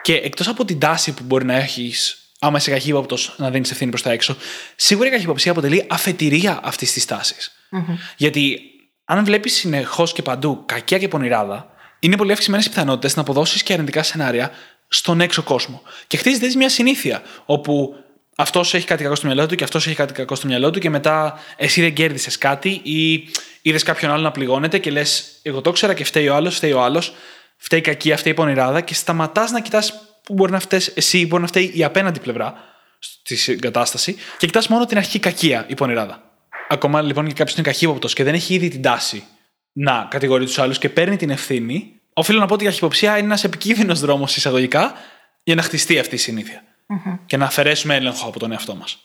[0.03, 3.91] Και εκτός από την τάση που μπορεί να έχεις, άμα είσαι καχύποπτος, να δίνεις ευθύνη
[3.91, 4.37] προς τα έξω,
[4.77, 7.51] σίγουρα η καχυποψία αποτελεί αφετηρία αυτής της τάσης.
[7.73, 7.97] Mm-hmm.
[8.17, 8.61] Γιατί
[9.05, 13.63] αν βλέπεις συνεχώς και παντού κακία και πονηράδα, είναι πολύ αυξημένες οι πιθανότητες να αποδώσεις
[13.63, 14.51] και αρνητικά σενάρια
[14.92, 15.83] στον έξω κόσμο.
[16.07, 17.94] Και χτίζεται έτσι μια συνήθεια, όπου
[18.37, 20.79] αυτός έχει κάτι κακό στο μυαλό του και αυτός έχει κάτι κακό στο μυαλό του
[20.79, 23.29] και μετά εσύ δεν κέρδισες κάτι ή
[23.62, 26.72] είδες κάποιον άλλο να πληγώνεται και λες: Εγώ το ήξερα και φταίει ο άλλος, φταίει
[26.72, 27.14] ο άλλος,
[27.57, 31.26] φταίει η κακία, φταίει η πονηράδα και σταματάς να κοιτάς που μπορεί να φταίει εσύ,
[31.26, 32.55] μπορεί να φταίει η απέναντι πλευρά
[32.98, 36.22] στη κατάσταση και κοιτάς μόνο την αρχική κακία, η πονηράδα.
[36.68, 39.24] Ακόμα λοιπόν και κάποιος είναι καχύποπτος και δεν έχει ήδη την τάση
[39.72, 43.26] να κατηγορεί τους άλλους και παίρνει την ευθύνη, οφείλω να πω ότι η καχυποψία είναι
[43.26, 44.94] ένας επικίνδυνος δρόμος εισαγωγικά
[45.42, 46.62] για να χτιστεί αυτή η συνήθεια.
[46.88, 47.18] Mm-hmm.
[47.26, 48.98] Και να αφαιρέσουμε έλεγχο από τον εαυτό μας.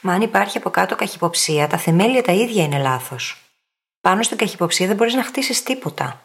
[0.00, 3.36] Μα αν υπάρχει από κάτω καχυποψία, τα θεμέλια τα ίδια είναι λάθος.
[4.00, 6.22] Πάνω στην καχυποψία δεν μπορείς να χτίσεις τίποτα.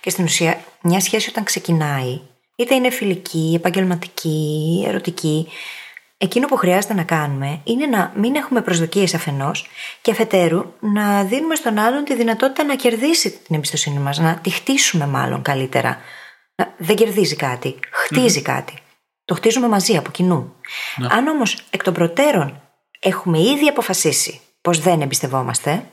[0.00, 2.20] Και στην ουσία, μια σχέση όταν ξεκινάει,
[2.56, 5.48] είτε είναι φιλική, επαγγελματική, ερωτική,
[6.16, 9.66] εκείνο που χρειάζεται να κάνουμε είναι να μην έχουμε προσδοκίες αφενός
[10.02, 14.50] και αφετέρου να δίνουμε στον άλλον τη δυνατότητα να κερδίσει την εμπιστοσύνη μας, να τη
[14.50, 15.98] χτίσουμε μάλλον καλύτερα.
[16.76, 17.78] Δεν κερδίζει κάτι,
[18.42, 18.74] κάτι.
[19.24, 20.54] Το χτίζουμε μαζί από κοινού.
[20.96, 21.06] Ναι.
[21.10, 22.62] Αν όμως εκ των προτέρων
[23.00, 25.84] έχουμε ήδη αποφασίσει πως δεν εμπιστευόμαστε,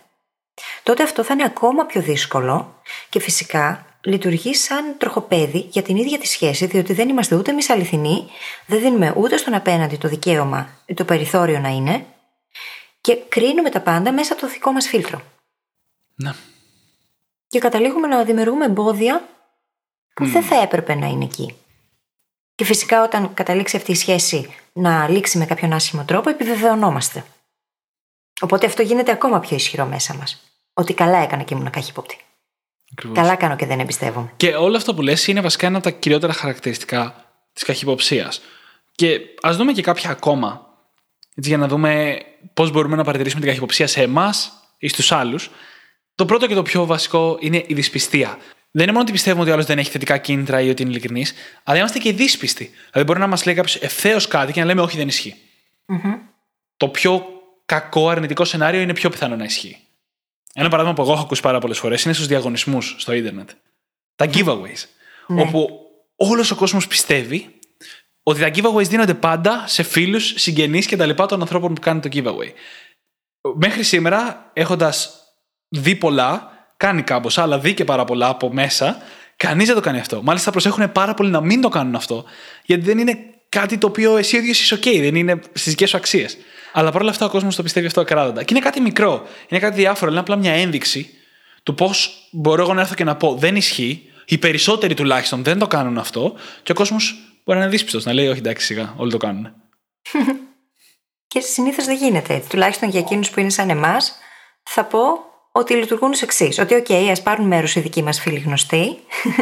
[0.84, 6.20] τότε αυτό θα είναι ακόμα πιο δύσκολο και φυσικά λειτουργεί σαν τροχοπέδι για την ίδια
[6.20, 8.28] τη σχέση, διότι δεν είμαστε ούτε εμείς αληθινοί,
[8.66, 12.06] δεν δίνουμε ούτε στον απέναντι το δικαίωμα ή το περιθώριο να είναι
[13.02, 15.22] και κρίνουμε τα πάντα μέσα από το δικό μας φίλτρο.
[16.16, 16.32] Ναι.
[17.48, 19.30] Και καταλήγουμε να δημιουργούμε εμπόδια
[20.14, 21.56] που δεν θα έπρεπε να είναι εκεί.
[22.56, 27.24] Και φυσικά όταν καταλήξει αυτή η σχέση να λήξει με κάποιον άσχημο τρόπο, επιβεβαιωνόμαστε.
[28.42, 30.42] Οπότε αυτό γίνεται ακόμα πιο ισχυρό μέσα μας.
[30.74, 32.18] Ότι καλά έκανα και ήμουν καχύποπτη.
[32.92, 33.18] Ακριβώς.
[33.18, 34.32] Καλά κάνω και δεν εμπιστεύομαι.
[34.38, 38.42] Και όλο αυτό που λες είναι βασικά ένα από τα κυριότερα χαρακτηριστικά της καχυποψίας.
[38.96, 40.70] Και ας δούμε και κάποια ακόμα.
[41.36, 42.20] Έτσι, για να δούμε
[42.54, 45.50] πώς μπορούμε να παρατηρήσουμε την καχυποψία σε εμάς ή στους άλλους.
[46.16, 48.38] Το πρώτο και το πιο βασικό είναι η δυσπιστία.
[48.72, 50.92] Δεν είναι μόνο ότι πιστεύουμε ότι ο άλλος δεν έχει θετικά κίνητρα ή ότι είναι
[50.92, 52.72] ειλικρινής, αλλά είμαστε και δύσπιστοι.
[52.92, 55.36] Δηλαδή, μπορεί να μας λέει κάποιος ευθέως κάτι και να λέμε Όχι, δεν ισχύει.
[55.88, 56.18] Mm-hmm.
[56.78, 57.26] Το πιο
[57.66, 59.78] κακό αρνητικό σενάριο είναι πιο πιθανό να ισχύει.
[60.54, 63.50] Ένα παράδειγμα που εγώ έχω ακούσει πάρα πολλές φορές είναι στους διαγωνισμούς στο Ιντερνετ.
[64.16, 64.84] Τα giveaways.
[65.28, 65.42] Ναι.
[65.42, 65.70] Όπου
[66.16, 67.60] όλος ο κόσμος πιστεύει
[68.24, 72.02] ότι τα giveaways δίνονται πάντα σε φίλους, συγγενείς και τα λοιπά των ανθρώπων που κάνουν
[72.02, 72.52] το giveaway.
[73.56, 75.24] Μέχρι σήμερα, έχοντας
[75.70, 79.02] δει πολλά, κάνει κάμποσα, αλλά δει και πάρα πολλά από μέσα,
[79.36, 80.22] κανείς δεν το κάνει αυτό.
[80.24, 82.26] Μάλιστα, προσέχουν πάρα πολύ να μην το κάνουν αυτό,
[82.66, 83.18] γιατί δεν είναι
[83.50, 86.38] κάτι το οποίο εσύ ίδιος είσαι OK, δεν είναι στις δικές σου αξίες.
[86.74, 88.44] Αλλά παρόλα αυτά ο κόσμος το πιστεύει αυτό ακράδαντα.
[88.44, 91.10] Και είναι κάτι μικρό, είναι κάτι διάφορο, είναι απλά μια ένδειξη
[91.64, 95.60] του πώς μπορώ εγώ να έρθω και να πω δεν ισχύει, οι περισσότεροι τουλάχιστον δεν
[95.60, 98.94] το κάνουν αυτό, και ο κόσμος μπορεί να είναι δύσπιστος, να λέει Όχι, εντάξει, σιγά,
[98.98, 99.54] όλοι το κάνουν.
[101.28, 102.50] και συνήθως δεν γίνεται έτσι.
[102.50, 104.16] Τουλάχιστον για εκείνους που είναι σαν εμάς,
[104.64, 105.00] θα πω
[105.52, 106.60] ότι λειτουργούν ως εξής.
[106.60, 108.98] Ότι, OK, ας πάρουν μέρος οι δικοί μας φίλοι γνωστοί.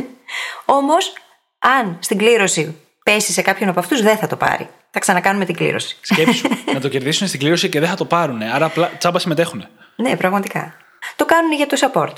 [0.78, 1.14] Όμως,
[1.60, 4.70] αν στην κλήρωση πέσει σε κάποιον από αυτούς, δεν θα το πάρει.
[4.92, 5.98] Θα ξανακάνουμε την κλήρωση.
[6.02, 6.48] Σκέψου.
[6.74, 8.42] να το κερδίσουν στην κλήρωση και δεν θα το πάρουν.
[8.42, 9.68] Άρα απλά τσάμπα συμμετέχουν.
[9.96, 10.74] Ναι, πραγματικά.
[11.16, 12.14] Το κάνουν για το support.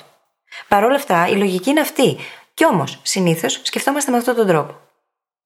[0.67, 2.17] Παρ' όλα αυτά, η λογική είναι αυτή.
[2.53, 4.79] Κι όμως, συνήθως σκεφτόμαστε με αυτόν τον τρόπο.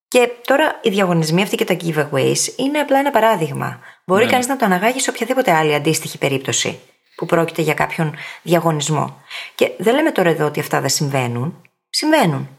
[0.07, 3.79] Και τώρα οι διαγωνισμοί αυτοί και τα giveaways είναι απλά ένα παράδειγμα.
[4.05, 4.31] Μπορεί ναι.
[4.31, 6.79] κανείς να το αναγάγει σε οποιαδήποτε άλλη αντίστοιχη περίπτωση
[7.15, 9.21] που πρόκειται για κάποιον διαγωνισμό.
[9.55, 11.61] Και δεν λέμε τώρα εδώ ότι αυτά δεν συμβαίνουν.
[11.89, 12.49] Συμβαίνουν.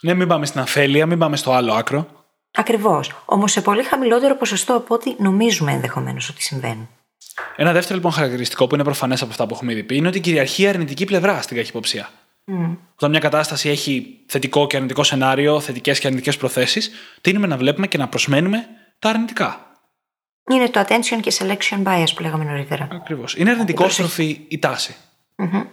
[0.00, 2.15] Ναι, μην πάμε στην αφέλεια, μην πάμε στο άλλο άκρο.
[2.56, 3.12] Ακριβώς.
[3.24, 6.88] Όμως σε πολύ χαμηλότερο ποσοστό από ό,τι νομίζουμε ενδεχομένως ότι συμβαίνουν.
[7.56, 10.20] Ένα δεύτερο λοιπόν χαρακτηριστικό που είναι προφανές από αυτά που έχουμε ήδη πει είναι ότι
[10.20, 12.10] κυριαρχεί η αρνητική πλευρά στην καχυποψία.
[12.46, 12.76] Mm.
[12.94, 16.90] Όταν μια κατάσταση έχει θετικό και αρνητικό σενάριο, θετικές και αρνητικές προθέσεις,
[17.20, 18.66] τείνουμε να βλέπουμε και να προσμένουμε
[18.98, 19.60] τα αρνητικά.
[20.50, 22.88] Είναι το attention και selection bias που λέγαμε νωρίτερα.
[22.92, 23.36] Ακριβώς.
[23.36, 24.96] Είναι αρνητικόστροφη η τάση.
[25.36, 25.66] Mm-hmm.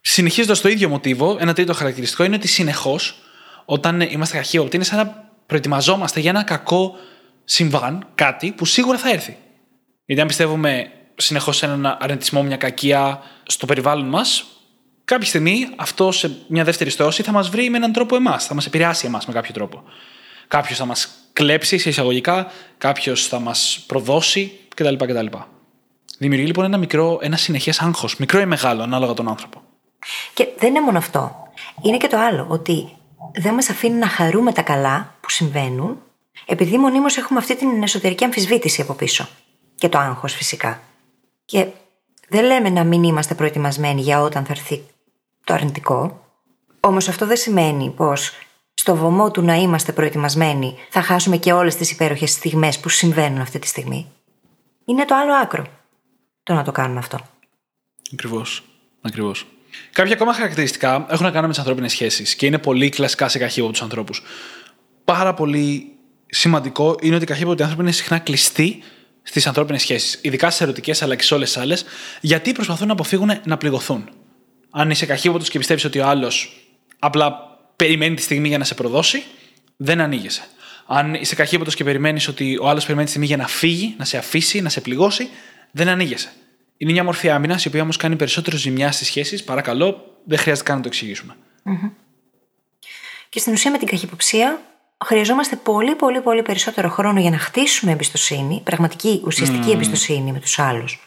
[0.00, 3.22] Συνεχίζοντας το ίδιο μοτίβο, ένα τρίτο χαρακτηριστικό είναι ότι συνεχώς
[3.64, 6.94] όταν είμαστε καχύοπτοι είναι σαν να προετοιμαζόμαστε για ένα κακό
[7.44, 9.36] συμβάν, κάτι που σίγουρα θα έρθει.
[10.04, 14.44] Γιατί αν πιστεύουμε συνεχώς σε έναν αρνητισμό, μια κακία στο περιβάλλον μας,
[15.04, 18.54] κάποια στιγμή αυτό σε μια δεύτερη στόση θα μας βρει με έναν τρόπο εμάς, θα
[18.54, 19.82] μας επηρεάσει εμάς με κάποιο τρόπο.
[20.48, 24.94] Κάποιος θα μας κλέψει σε εισαγωγικά, κάποιος θα μας προδώσει κτλ.
[24.94, 25.26] κτλ.
[26.18, 29.62] Δημιουργεί λοιπόν ένα μικρό, ένα συνεχές άγχος, μικρό ή μεγάλο, ανάλογα τον άνθρωπο.
[30.34, 31.36] Και δεν είναι μόνο αυτό.
[31.82, 32.96] Είναι και το άλλο, ότι
[33.34, 36.02] δεν μας αφήνει να χαρούμε τα καλά που συμβαίνουν,
[36.46, 39.28] επειδή μονίμως έχουμε αυτή την εσωτερική αμφισβήτηση από πίσω.
[39.74, 40.80] Και το άγχος φυσικά.
[41.44, 41.66] Και
[42.28, 44.82] δεν λέμε να μην είμαστε προετοιμασμένοι για όταν θα έρθει
[45.44, 46.26] το αρνητικό.
[46.80, 48.32] Όμως αυτό δεν σημαίνει πως
[48.74, 53.40] στο βωμό του να είμαστε προετοιμασμένοι θα χάσουμε και όλες τις υπέροχες στιγμές που συμβαίνουν
[53.40, 54.06] αυτή τη στιγμή.
[54.84, 55.66] Είναι το άλλο άκρο
[56.42, 57.18] το να το κάνουμε αυτό.
[58.12, 58.64] Ακριβώς.
[59.00, 59.46] Ακριβώς.
[59.92, 63.38] Κάποια ακόμα χαρακτηριστικά έχουν να κάνουν με τις ανθρώπινες σχέσεις και είναι πολύ κλασικά σε
[63.38, 64.22] καχύποπτου τους ανθρώπους.
[65.04, 65.92] Πάρα πολύ
[66.26, 68.82] σημαντικό είναι ότι οι καχύποπτοι άνθρωποι είναι συχνά κλειστοί
[69.22, 71.84] στις ανθρώπινες σχέσεις, ειδικά στις ερωτικές αλλά και σε όλες τις άλλες,
[72.20, 74.08] γιατί προσπαθούν να αποφύγουν να πληγωθούν.
[74.70, 76.66] Αν είσαι καχύποπτο και πιστεύεις ότι ο άλλος
[76.98, 77.36] απλά
[77.76, 79.22] περιμένει τη στιγμή για να σε προδώσει,
[79.76, 80.42] δεν ανοίγεσαι.
[80.86, 84.04] Αν είσαι καχύποπτο και περιμένεις ότι ο άλλος περιμένει τη στιγμή για να φύγει, να
[84.04, 85.28] σε αφήσει, να σε πληγώσει,
[85.70, 86.32] δεν ανοίγεσαι.
[86.82, 89.44] Είναι μια μορφή άμυνας η οποία όμως κάνει περισσότερο ζημιά στις σχέσεις.
[89.44, 91.36] Παρακαλώ, δεν χρειάζεται καν να το εξηγήσουμε.
[93.28, 94.60] Και στην ουσία με την καχυποψία
[95.04, 100.58] χρειαζόμαστε πολύ πολύ πολύ περισσότερο χρόνο για να χτίσουμε εμπιστοσύνη, πραγματική ουσιαστική εμπιστοσύνη με τους
[100.58, 100.98] άλλους,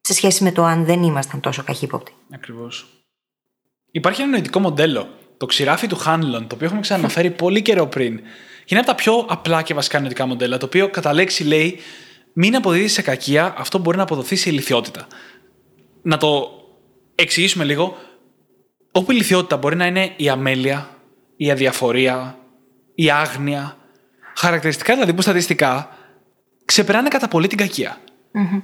[0.00, 2.12] σε σχέση με το αν δεν ήμασταν τόσο καχύποπτοι.
[2.30, 2.86] Ακριβώς.
[3.90, 8.16] Υπάρχει ένα νοητικό μοντέλο, το ξηράφι του Χάνλον, το οποίο έχουμε ξαναφέρει πολύ καιρό πριν.
[8.64, 11.80] Και είναι από τα πιο απλά και βασικά νοητικά μοντέλα, το οποίο κατά λέξη λέει
[12.42, 15.06] μην αποδίδεις σε κακία, αυτό μπορεί να αποδοθεί σε ηλικιότητα.
[16.02, 16.50] Να το
[17.14, 17.96] εξηγήσουμε λίγο.
[18.92, 20.90] Όπου η ηλικιότητα μπορεί να είναι η αμέλεια,
[21.36, 22.38] η αδιαφορία,
[22.94, 23.76] η άγνοια.
[24.36, 25.96] Χαρακτηριστικά δηλαδή που στατιστικά
[26.64, 27.96] ξεπεράνε κατά πολύ την κακία.
[28.34, 28.62] Mm-hmm.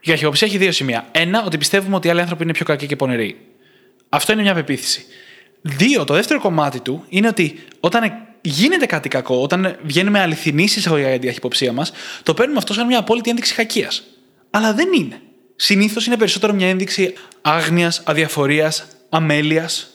[0.00, 1.08] Η καχυποψία έχει δύο σημεία.
[1.12, 3.36] Ένα, ότι πιστεύουμε ότι οι άλλοι άνθρωποι είναι πιο κακοί και πονηροί.
[4.08, 5.04] Αυτό είναι μια πεποίθηση.
[5.62, 11.02] Δύο, το δεύτερο κομμάτι του είναι ότι όταν γίνεται κάτι κακό, όταν βγαίνουμε αληθινή εισαγωγή
[11.02, 13.90] για την καχυποψία μας, το παίρνουμε αυτό σαν μια απόλυτη ένδειξη κακία.
[14.50, 15.20] Αλλά δεν είναι.
[15.56, 19.86] Συνήθως είναι περισσότερο μια ένδειξη άγνοιας, αδιαφορίας, αμέλειας,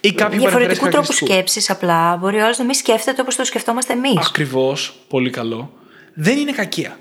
[0.00, 3.92] ή κάποιο Διαφορετικού τρόπου σκέψης, απλά μπορεί ο άλλος να μην σκέφτεται όπως το σκεφτόμαστε
[3.92, 4.26] εμείς.
[4.26, 4.94] Ακριβώς.
[5.08, 5.72] Πολύ καλό.
[6.14, 6.98] Δεν είναι κακία.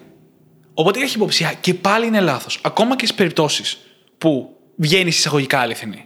[0.74, 2.60] Οπότε έχει υποψία και πάλι είναι λάθος.
[2.64, 3.78] Ακόμα και στις περιπτώσεις
[4.18, 6.06] που βγαίνει εισαγωγικά αληθινή.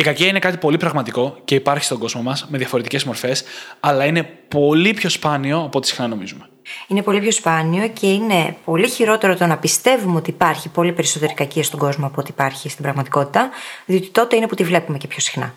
[0.00, 3.44] Η κακία είναι κάτι πολύ πραγματικό και υπάρχει στον κόσμο μας με διαφορετικές μορφές,
[3.80, 6.48] αλλά είναι πολύ πιο σπάνιο από ό,τι συχνά νομίζουμε.
[6.86, 11.34] Είναι πολύ πιο σπάνιο και είναι πολύ χειρότερο το να πιστεύουμε ότι υπάρχει πολύ περισσότερη
[11.34, 13.50] κακία στον κόσμο από ό,τι υπάρχει στην πραγματικότητα,
[13.86, 15.54] διότι τότε είναι που τη βλέπουμε και πιο συχνά.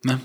[0.00, 0.18] Ναι.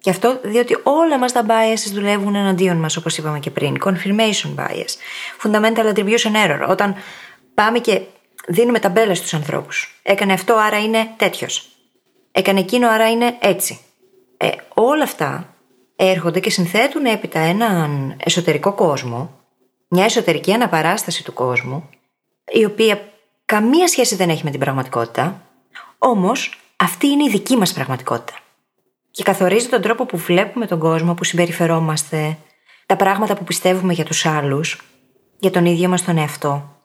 [0.00, 3.76] Και αυτό διότι όλα μας τα biases δουλεύουν εναντίον μας, όπως είπαμε και πριν.
[3.84, 4.94] Confirmation bias,
[5.42, 6.68] fundamental attribution error.
[6.68, 6.94] Όταν
[7.54, 8.00] πάμε και
[8.46, 10.00] δίνουμε ταμπέλες στους ανθρώπους.
[10.02, 11.68] Έκανε αυτό, άρα είναι τέτοιος.
[12.36, 13.78] Έκανε εκείνο, άρα είναι έτσι.
[14.36, 15.54] Ε, όλα αυτά
[15.96, 19.30] έρχονται και συνθέτουν έπειτα έναν εσωτερικό κόσμο,
[19.88, 21.88] μια εσωτερική αναπαράσταση του κόσμου,
[22.52, 23.00] η οποία
[23.44, 25.42] καμία σχέση δεν έχει με την πραγματικότητα,
[25.98, 28.38] όμως αυτή είναι η δική μας πραγματικότητα
[29.10, 32.38] και καθορίζει τον τρόπο που βλέπουμε τον κόσμο, που συμπεριφερόμαστε,
[32.86, 34.82] τα πράγματα που πιστεύουμε για τους άλλους,
[35.38, 36.78] για τον ίδιο μας τον εαυτό.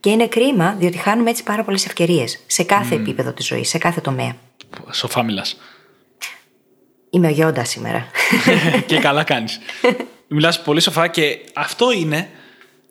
[0.00, 3.78] Και είναι κρίμα διότι χάνουμε έτσι πάρα πολλές ευκαιρίες σε κάθε επίπεδο της ζωής, σε
[3.78, 4.36] κάθε τομέα.
[4.90, 5.56] Σοφά μιλάς.
[7.10, 8.06] Είμαι ο Γιόντα σήμερα.
[8.86, 9.58] και καλά κάνεις.
[10.28, 12.28] Μιλάς πολύ σοφά και αυτό είναι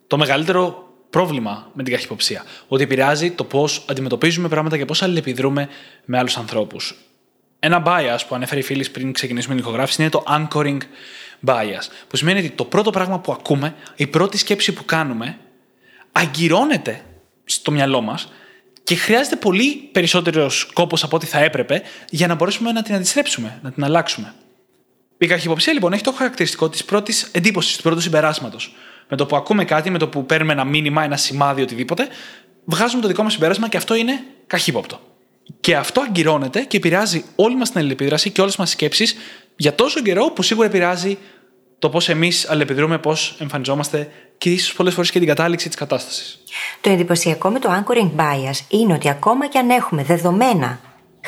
[0.07, 2.43] το μεγαλύτερο πρόβλημα με την καχυποψία.
[2.67, 5.69] Ότι επηρεάζει το πώς αντιμετωπίζουμε πράγματα και πώς αλληλεπιδρούμε
[6.05, 6.95] με άλλους ανθρώπους.
[7.59, 10.77] Ένα bias που ανέφερε η φίλης πριν ξεκινήσουμε την ηχογράφηση είναι το anchoring
[11.45, 11.87] bias.
[12.07, 15.37] Που σημαίνει ότι το πρώτο πράγμα που ακούμε, η πρώτη σκέψη που κάνουμε,
[16.11, 17.01] αγκυρώνεται
[17.45, 18.31] στο μυαλό μας
[18.83, 23.59] και χρειάζεται πολύ περισσότερος κόπος από ό,τι θα έπρεπε για να μπορέσουμε να την αντιστρέψουμε,
[23.63, 24.33] να την αλλάξουμε.
[25.17, 28.75] Η καχυποψία λοιπόν έχει το χαρακτηριστικό της πρώτης εντύπωσης, του πρώτου συμπεράσματος.
[29.09, 32.07] Με το που ακούμε κάτι, με το που παίρνουμε ένα μήνυμα, ένα σημάδι, οτιδήποτε,
[32.65, 34.99] βγάζουμε το δικό μας συμπέρασμα και αυτό είναι καχύποπτο.
[35.59, 39.15] Και αυτό αγκυρώνεται και επηρεάζει όλη μας την αλληλεπίδραση και όλες μας τις σκέψεις
[39.55, 41.17] για τόσο καιρό που σίγουρα επηρεάζει
[41.83, 46.39] το πώς εμείς αλληλεπιδρούμε, πώς εμφανιζόμαστε και ίσως πολλές φορές και την κατάληξη της κατάστασης.
[46.81, 50.79] Το εντυπωσιακό με το anchoring bias είναι ότι ακόμα και αν έχουμε δεδομένα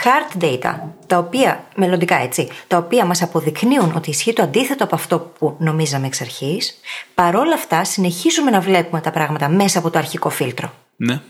[0.04, 4.96] hard data, τα οποία, μελλοντικά έτσι, τα οποία μας αποδεικνύουν ότι ισχύει το αντίθετο από
[4.96, 6.80] αυτό που νομίζαμε εξ αρχής,
[7.14, 10.74] παρόλα αυτά συνεχίζουμε να βλέπουμε τα πράγματα μέσα από το αρχικό φίλτρο.
[10.96, 11.22] Ναι.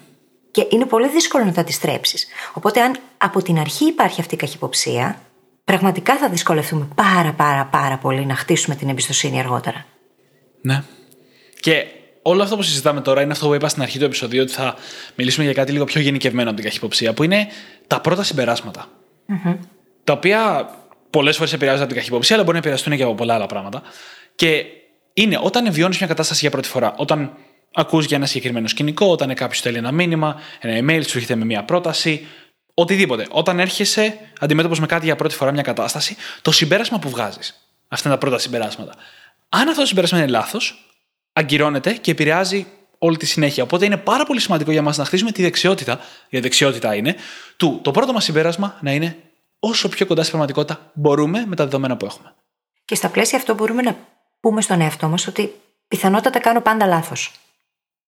[0.52, 2.28] Και είναι πολύ δύσκολο να τα αντιστρέψεις.
[2.54, 5.20] Οπότε, αν από την αρχή υπάρχει αυτή η καχυποψία,
[5.66, 9.86] πραγματικά θα δυσκολευτούμε πάρα πάρα πάρα πολύ να χτίσουμε την εμπιστοσύνη αργότερα.
[10.62, 10.84] Ναι.
[11.60, 11.86] Και
[12.22, 14.76] όλο αυτό που συζητάμε τώρα είναι αυτό που είπα στην αρχή του επεισοδίου, ότι θα
[15.16, 17.48] μιλήσουμε για κάτι λίγο πιο γενικευμένο από την καχυποψία, που είναι
[17.88, 18.88] τα πρώτα συμπεράσματα.
[19.30, 19.58] Mm-hmm.
[20.04, 20.70] Τα οποία
[21.10, 23.82] πολλές φορές επηρεάζονται από την καχυποψία, αλλά μπορεί να επηρεαστούν και από πολλά άλλα πράγματα.
[24.36, 24.66] Και
[25.14, 27.38] είναι όταν βιώνεις μια κατάσταση για πρώτη φορά, όταν
[27.74, 31.46] ακούς για ένα συγκεκριμένο σκηνικό, όταν κάποιος θέλει ένα μήνυμα, ένα email, σου έρχεται με
[31.46, 32.28] μια πρόταση,
[32.76, 33.28] οτιδήποτε.
[33.30, 37.70] Όταν έρχεσαι αντιμέτωπος με κάτι για πρώτη φορά, μια κατάσταση, το συμπέρασμα που βγάζεις.
[37.88, 38.94] Αυτά είναι τα πρώτα συμπεράσματα.
[39.50, 40.86] Αν αυτό το συμπέρασμα είναι λάθος,
[41.34, 43.64] αγκυρώνεται και επηρεάζει όλη τη συνέχεια.
[43.64, 47.16] Οπότε είναι πάρα πολύ σημαντικό για μας να χτίσουμε τη δεξιότητα, η δεξιότητα είναι,
[47.58, 49.18] του το πρώτο μας συμπέρασμα να είναι
[49.60, 52.34] όσο πιο κοντά στην πραγματικότητα μπορούμε με τα δεδομένα που έχουμε.
[52.86, 53.98] Και στα πλαίσια αυτό μπορούμε να
[54.40, 55.54] πούμε στον εαυτό μας ότι
[55.88, 57.32] πιθανότατα κάνω πάντα λάθος.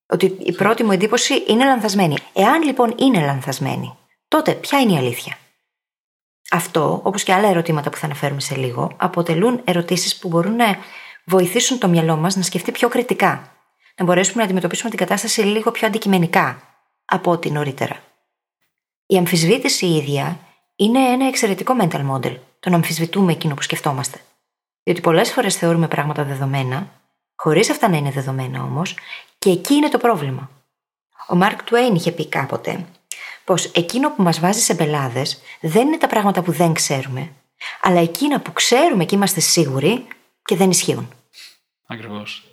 [0.10, 2.18] Ότι η πρώτη μου εντύπωση είναι λανθασμένη.
[2.34, 5.38] Εάν λοιπόν είναι λανθασμένη, τότε ποια είναι η αλήθεια;
[6.52, 10.78] Αυτό, όπως και άλλα ερωτήματα που θα αναφέρουμε σε λίγο, αποτελούν ερωτήσεις που μπορούν να
[11.26, 13.52] βοηθήσουν το μυαλό μας να σκεφτεί πιο κριτικά.
[13.96, 16.62] Να μπορέσουμε να αντιμετωπίσουμε την κατάσταση λίγο πιο αντικειμενικά
[17.06, 18.04] από ό,τι νωρίτερα.
[19.06, 20.40] Η αμφισβήτηση ίδια
[20.76, 24.20] είναι ένα εξαιρετικό mental model το να αμφισβητούμε εκείνο που σκεφτόμαστε.
[24.84, 26.92] Διότι πολλές φορές θεωρούμε πράγματα δεδομένα,
[27.36, 28.96] χωρίς αυτά να είναι δεδομένα όμως,
[29.38, 30.50] και εκεί είναι το πρόβλημα.
[31.28, 32.86] Ο Μάρκ Τουέιν είχε πει κάποτε
[33.48, 35.26] πως εκείνο που μας βάζει σε μπελάδε
[35.62, 37.32] δεν είναι τα πράγματα που δεν ξέρουμε,
[37.82, 40.08] αλλά εκείνα που ξέρουμε και είμαστε σίγουροι
[40.46, 41.10] και δεν ισχύουν.
[41.86, 42.44] Ακριβώς.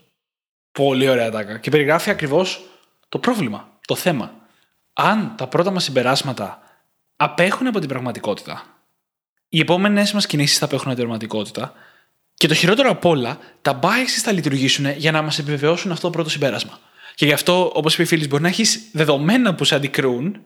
[0.72, 1.59] Πολύ ωραία τάκα.
[1.59, 2.64] Και περιγράφει ακριβώς
[3.09, 4.35] το πρόβλημα, το θέμα.
[4.92, 6.62] Αν τα πρώτα μας συμπεράσματα
[7.16, 8.64] απέχουν από την πραγματικότητα,
[9.48, 11.72] οι επόμενες μας κινήσεις θα απέχουν από την πραγματικότητα
[12.35, 16.12] και το χειρότερο απ' όλα, τα biases θα λειτουργήσουν για να μας επιβεβαιώσουν αυτό το
[16.12, 16.78] πρώτο συμπέρασμα.
[17.14, 20.40] Και γι' αυτό, όπως είπε η φίλης, μπορεί να έχεις δεδομένα που σε αντικρούν,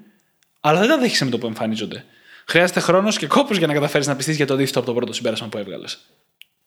[0.61, 2.05] αλλά δεν τα δέχεσαι με το που εμφανίζονται.
[2.47, 5.13] Χρειάζεται χρόνος και κόπος για να καταφέρεις να πιστείς για το αντίθετο από το πρώτο
[5.13, 5.99] συμπέρασμα που έβγαλες.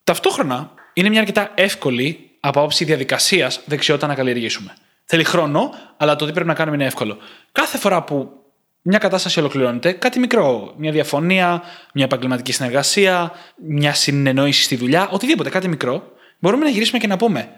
[0.03, 4.73] Ταυτόχρονα, είναι μια αρκετά εύκολη από άποψη διαδικασίας δεξιότητα να καλλιεργήσουμε.
[5.05, 7.17] Θέλει χρόνο, αλλά το τι πρέπει να κάνουμε είναι εύκολο.
[7.51, 8.41] Κάθε φορά που
[8.81, 11.61] μια κατάσταση ολοκληρώνεται, κάτι μικρό, μια διαφωνία,
[11.93, 13.31] μια επαγγελματική συνεργασία,
[13.67, 17.49] μια συνεννόηση στη δουλειά, οτιδήποτε, κάτι μικρό, μπορούμε να γυρίσουμε και να πούμε.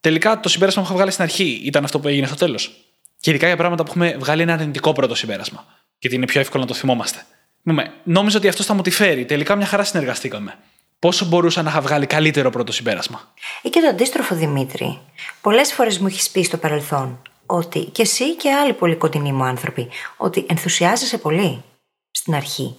[0.00, 2.72] Τελικά το συμπέρασμα που είχα βγάλει στην αρχή ήταν αυτό που έγινε στο τέλος.
[3.20, 5.66] Και ειδικά για πράγματα που έχουμε βγάλει ένα αρνητικό πρώτο συμπέρασμα.
[6.02, 7.24] Γιατί είναι πιο εύκολο να το θυμόμαστε.
[7.62, 9.24] Πούμε, νόμιζα ότι αυτό θα μου τη φέρει.
[9.24, 10.58] Τελικά μια χαρά συνεργαστήκαμε.
[10.98, 14.98] Πόσο μπορούσα να είχα βγάλει καλύτερο πρώτο συμπέρασμα; Ή και το αντίστροφο, Δημήτρη.
[15.40, 19.44] Πολλές φορές μου έχεις πει στο παρελθόν ότι και εσύ και άλλοι πολύ κοντινοί μου
[19.44, 21.62] άνθρωποι, ότι ενθουσιάζεσαι πολύ
[22.10, 22.76] στην αρχή.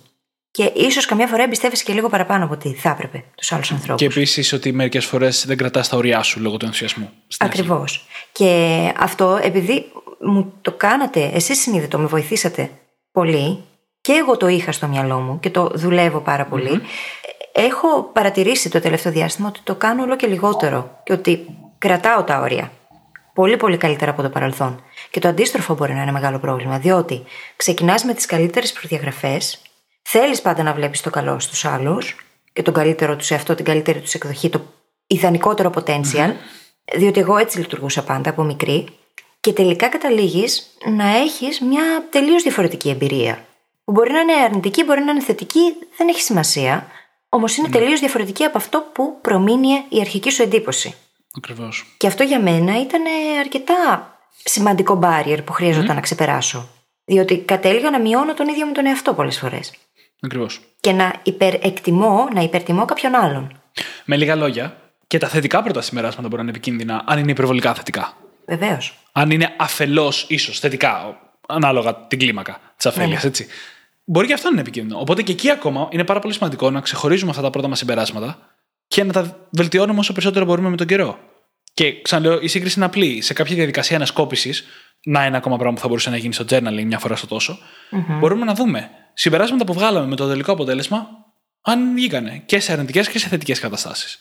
[0.52, 4.02] Και ίσως καμιά φορά εμπιστεύεσαι και λίγο παραπάνω από ό,τι θα έπρεπε τους άλλους ανθρώπους.
[4.02, 7.10] Και επίσης ότι μερικές φορές δεν κρατάς τα ωριά σου λόγω του ενθουσιασμού.
[7.38, 8.08] Ακριβώς.
[8.32, 12.70] Και αυτό επειδή μου το κάνατε, εσείς συνείδητο, με βοηθήσατε
[13.14, 13.64] πολύ
[14.02, 16.48] και εγώ το είχα στο μυαλό μου και το δουλεύω πάρα
[17.56, 21.46] Έχω παρατηρήσει το τελευταίο διάστημα ότι το κάνω όλο και λιγότερο και ότι
[21.78, 22.72] κρατάω τα όρια.
[23.34, 24.84] Πολύ πολύ καλύτερα από το παρελθόν.
[25.10, 27.24] Και το αντίστροφο μπορεί να είναι μεγάλο πρόβλημα, διότι
[27.56, 29.62] ξεκινάς με τις καλύτερες προδιαγραφές,
[30.02, 32.16] θέλεις πάντα να βλέπεις το καλό στους άλλους
[32.54, 34.62] και τον καλύτερο τους σε αυτό, την καλύτερη τους εκδοχή, το
[35.08, 36.32] ιδανικότερο potential,
[36.96, 38.86] διότι εγώ έτσι λειτουργούσα πάντα από μικρή,
[39.44, 43.46] και τελικά καταλήγεις να έχεις μια τελείως διαφορετική εμπειρία.
[43.84, 46.88] Που μπορεί να είναι αρνητική, μπορεί να είναι θετική, δεν έχει σημασία.
[47.30, 47.78] Όμως είναι ναι.
[47.80, 50.96] τελείως διαφορετική από αυτό που προμήνυε η αρχική σου εντύπωση.
[51.38, 51.96] Ακριβώς.
[51.98, 53.02] Και αυτό για μένα ήταν
[53.40, 54.12] αρκετά
[54.44, 56.70] σημαντικό barrier που χρειαζόταν να ξεπεράσω.
[57.06, 59.74] Διότι κατέληγα να μειώνω τον ίδιο μου τον εαυτό πολλές φορές.
[60.22, 60.62] Ακριβώς.
[60.80, 63.62] Και να υπερεκτιμώ, να υπερτιμώ κάποιον άλλον.
[64.06, 64.78] Με λίγα λόγια,
[65.08, 68.14] και τα θετικά πρώτα συμπεράσματα μπορεί να είναι επικίνδυνα, αν είναι υπερβολικά θετικά.
[68.46, 69.03] Βεβαίως.
[69.16, 73.30] Αν είναι αφελώς ίσως θετικά, ανάλογα την κλίμακα της αφέλειας, ναι.
[73.30, 73.48] έτσι.
[74.04, 75.00] Μπορεί και αυτό να είναι επικίνδυνο.
[75.00, 78.38] Οπότε και εκεί ακόμα είναι πάρα πολύ σημαντικό να ξεχωρίζουμε αυτά τα πρώτα μας συμπεράσματα
[78.88, 81.20] και να τα βελτιώνουμε όσο περισσότερο μπορούμε με τον καιρό.
[81.74, 83.22] Και ξαναλέω, η σύγκριση είναι απλή.
[83.22, 84.66] Σε κάποια διαδικασία ανασκόπησης,
[85.04, 87.58] να ένα ακόμα πράγμα που θα μπορούσε να γίνει στο journaling μια φορά στο τοσο
[88.20, 91.08] μπορούμε να δούμε συμπεράσματα που βγάλαμε με το τελικό αποτέλεσμα,
[91.62, 94.20] αν βγήκανε και σε αρνητικές και σε θετικές καταστάσεις.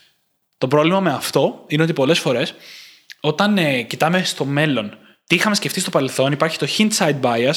[0.59, 2.55] Το πρόβλημα με αυτό είναι ότι πολλές φορές,
[3.25, 7.55] όταν ε, κοιτάμε στο μέλλον τι είχαμε σκεφτεί στο παρελθόν, υπάρχει το hindsight bias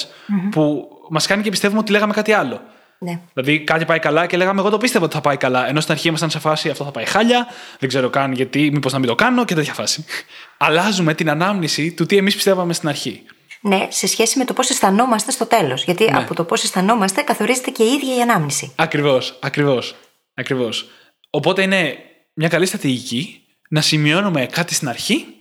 [0.51, 2.61] που μας κάνει και πιστεύουμε ότι λέγαμε κάτι άλλο.
[2.99, 3.19] Ναι.
[3.33, 5.67] Δηλαδή κάτι πάει καλά και λέγαμε εγώ το πίστευα ότι θα πάει καλά.
[5.67, 7.47] Ενώ στην αρχή ήμασταν σε φάση αυτό θα πάει χάλια,
[7.79, 10.05] δεν ξέρω καν γιατί, μήπως να μην το κάνω και τέτοια φάση.
[10.57, 13.21] Αλλάζουμε την ανάμνηση του τι εμείς πιστεύαμε στην αρχή.
[13.61, 15.83] Ναι, σε σχέση με το πώς αισθανόμαστε στο τέλος.
[15.83, 16.17] Γιατί ναι.
[16.17, 18.73] από το πώς αισθανόμαστε καθορίζεται και η ίδια η ανάμνηση.
[18.75, 19.95] Ακριβώς, ακριβώς.
[20.33, 20.89] Ακριβώς.
[21.29, 21.95] Οπότε είναι
[22.33, 25.34] μια καλή στρατηγική να σημειώνουμε κάτι στην αρχή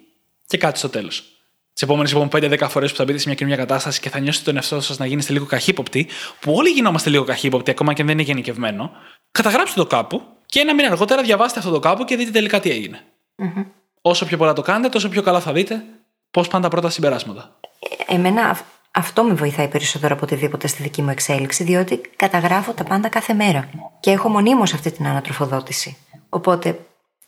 [0.46, 1.34] και κάτι στο τέλος
[1.74, 4.44] τις επόμενες λοιπόν 5-10 φορές που θα μπείτε σε μια καινούργια κατάσταση και θα νιώσετε
[4.44, 6.06] τον εαυτό σας να γίνεστε λίγο καχύποπτοι,
[6.40, 8.90] που όλοι γινόμαστε λίγο καχύποπτοι, ακόμα και αν δεν είναι γενικευμένο,
[9.30, 12.70] καταγράψτε το κάπου και ένα μήνα αργότερα διαβάστε αυτό το κάπου και δείτε τελικά τι
[12.70, 13.00] έγινε.
[13.38, 13.64] Mm-hmm.
[14.00, 15.84] Όσο πιο πολλά το κάνετε, τόσο πιο καλά θα δείτε
[16.30, 17.58] πώς πάνε τα πρώτα συμπεράσματα.
[18.06, 18.58] Εμένα
[18.90, 23.34] αυτό με βοηθάει περισσότερο από οτιδήποτε στη δική μου εξέλιξη, διότι καταγράφω τα πάντα κάθε
[23.34, 23.68] μέρα
[24.00, 25.96] και έχω μονίμως αυτή την ανατροφοδότηση.
[26.28, 26.78] Οπότε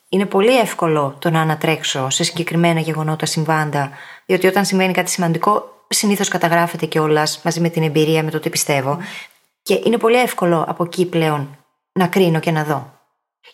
[0.09, 3.91] είναι πολύ εύκολο το να ανατρέξω σε συγκεκριμένα γεγονότα, συμβάντα,
[4.27, 8.51] διότι όταν συμβαίνει κάτι σημαντικό, συνήθως καταγράφεται κιόλας μαζί με την εμπειρία, με το τι
[8.51, 8.99] πιστεύω.
[9.63, 11.59] Και είναι πολύ εύκολο από εκεί πλέον
[11.93, 12.95] να κρίνω και να δω.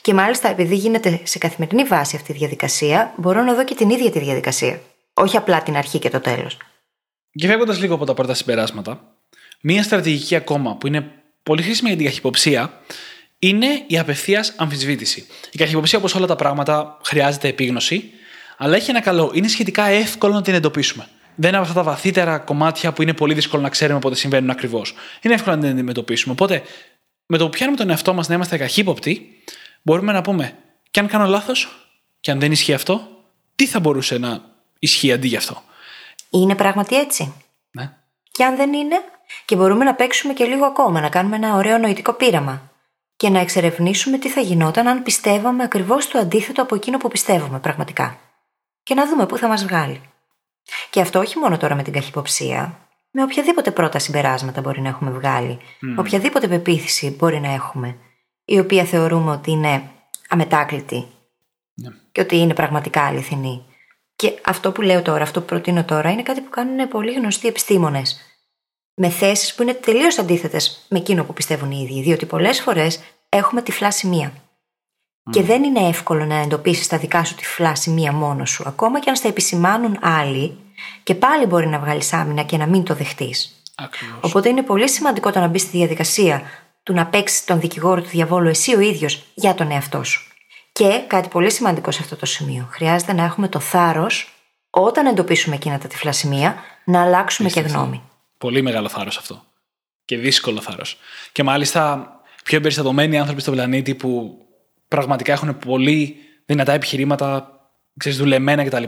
[0.01, 3.91] Και μάλιστα, επειδή γίνεται σε καθημερινή βάση αυτή η διαδικασία, μπορώ να δω και την
[3.91, 4.81] ίδια τη διαδικασία.
[5.15, 6.57] Όχι απλά την αρχή και το τέλος.
[7.33, 9.01] Και φεύγοντας λίγο από τα πρώτα συμπεράσματα,
[9.61, 11.11] μία στρατηγική ακόμα που είναι
[11.43, 12.81] πολύ χρήσιμη για την καχυποψία
[13.45, 15.27] είναι η απευθείας αμφισβήτηση.
[15.53, 18.11] Η καχυποψία, όπως όλα τα πράγματα, χρειάζεται επίγνωση,
[18.57, 19.31] αλλά έχει ένα καλό.
[19.35, 21.09] Είναι σχετικά εύκολο να την εντοπίσουμε.
[21.35, 24.51] Δεν είναι από αυτά τα βαθύτερα κομμάτια που είναι πολύ δύσκολο να ξέρουμε πότε συμβαίνουν
[24.51, 24.95] ακριβώς.
[25.23, 26.33] Είναι εύκολο να την αντιμετωπίσουμε.
[26.33, 26.63] Οπότε,
[27.27, 29.43] με το που πιάνουμε τον εαυτό μας να είμαστε καχύποπτοι,
[29.83, 30.57] μπορούμε να πούμε,
[30.91, 31.89] και αν κάνω λάθος,
[32.21, 33.09] και αν δεν ισχύει αυτό,
[33.55, 34.41] τι θα μπορούσε να
[34.79, 35.63] ισχύει αντί γι' αυτό;
[36.31, 37.35] Είναι πράγματι έτσι.
[37.71, 37.93] Ναι.
[38.31, 38.97] Και αν δεν είναι,
[39.45, 42.72] και μπορούμε να παίξουμε και λίγο ακόμα, να κάνουμε ένα ωραίο νοητικό πείραμα.
[43.23, 47.59] Και να εξερευνήσουμε τι θα γινόταν αν πιστεύαμε ακριβώς το αντίθετο από εκείνο που πιστεύουμε
[47.59, 48.19] πραγματικά.
[48.83, 50.01] Και να δούμε πού θα μας βγάλει.
[50.91, 52.79] Και αυτό όχι μόνο τώρα με την καχυποψία,
[53.11, 55.59] με οποιαδήποτε πρώτα συμπεράσματα μπορεί να έχουμε βγάλει,
[55.97, 57.97] οποιαδήποτε πεποίθηση μπορεί να έχουμε,
[58.45, 59.83] η οποία θεωρούμε ότι είναι
[60.29, 61.07] αμετάκλητη
[61.75, 61.89] Ναι.
[62.13, 63.65] και ότι είναι πραγματικά αληθινή.
[64.17, 67.49] Και αυτό που λέω τώρα, αυτό που προτείνω τώρα, είναι κάτι που κάνουν πολύ γνωστοί
[67.49, 68.32] επιστήμονες.
[68.95, 72.03] Με θέσεις που είναι τελείως αντίθετες με εκείνο που πιστεύουν οι ίδιοι.
[72.03, 74.33] Διότι πολλές φορές έχουμε τυφλά σημεία.
[75.31, 78.65] Και δεν είναι εύκολο να εντοπίσεις τα δικά σου τυφλά σημεία μόνος σου.
[78.67, 80.59] Ακόμα και αν στα επισημάνουν άλλοι,
[81.03, 83.63] και πάλι μπορεί να βγάλεις άμυνα και να μην το δεχτείς.
[83.75, 84.19] Ακριβώς.
[84.21, 86.43] Οπότε είναι πολύ σημαντικό το να μπεις στη διαδικασία
[86.83, 90.33] του να παίξεις τον δικηγόρο του διαβόλου εσύ ο ίδιος για τον εαυτό σου.
[90.73, 92.69] Και κάτι πολύ σημαντικό σε αυτό το σημείο.
[92.71, 94.33] Χρειάζεται να έχουμε το θάρρος,
[94.71, 98.03] όταν εντοπίσουμε εκείνα τα τυφλά σημεία, να αλλάξουμε και γνώμη.
[98.43, 99.45] Πολύ μεγάλο θάρρος αυτό.
[100.05, 100.97] Και δύσκολο θάρρος.
[101.33, 102.13] Και μάλιστα
[102.45, 104.39] πιο εμπεριστατωμένοι άνθρωποι στον πλανήτη που
[104.89, 106.17] πραγματικά έχουν πολύ
[106.47, 107.51] δυνατά επιχειρήματα,
[107.99, 108.85] ξέρεις, δουλεμένα κτλ.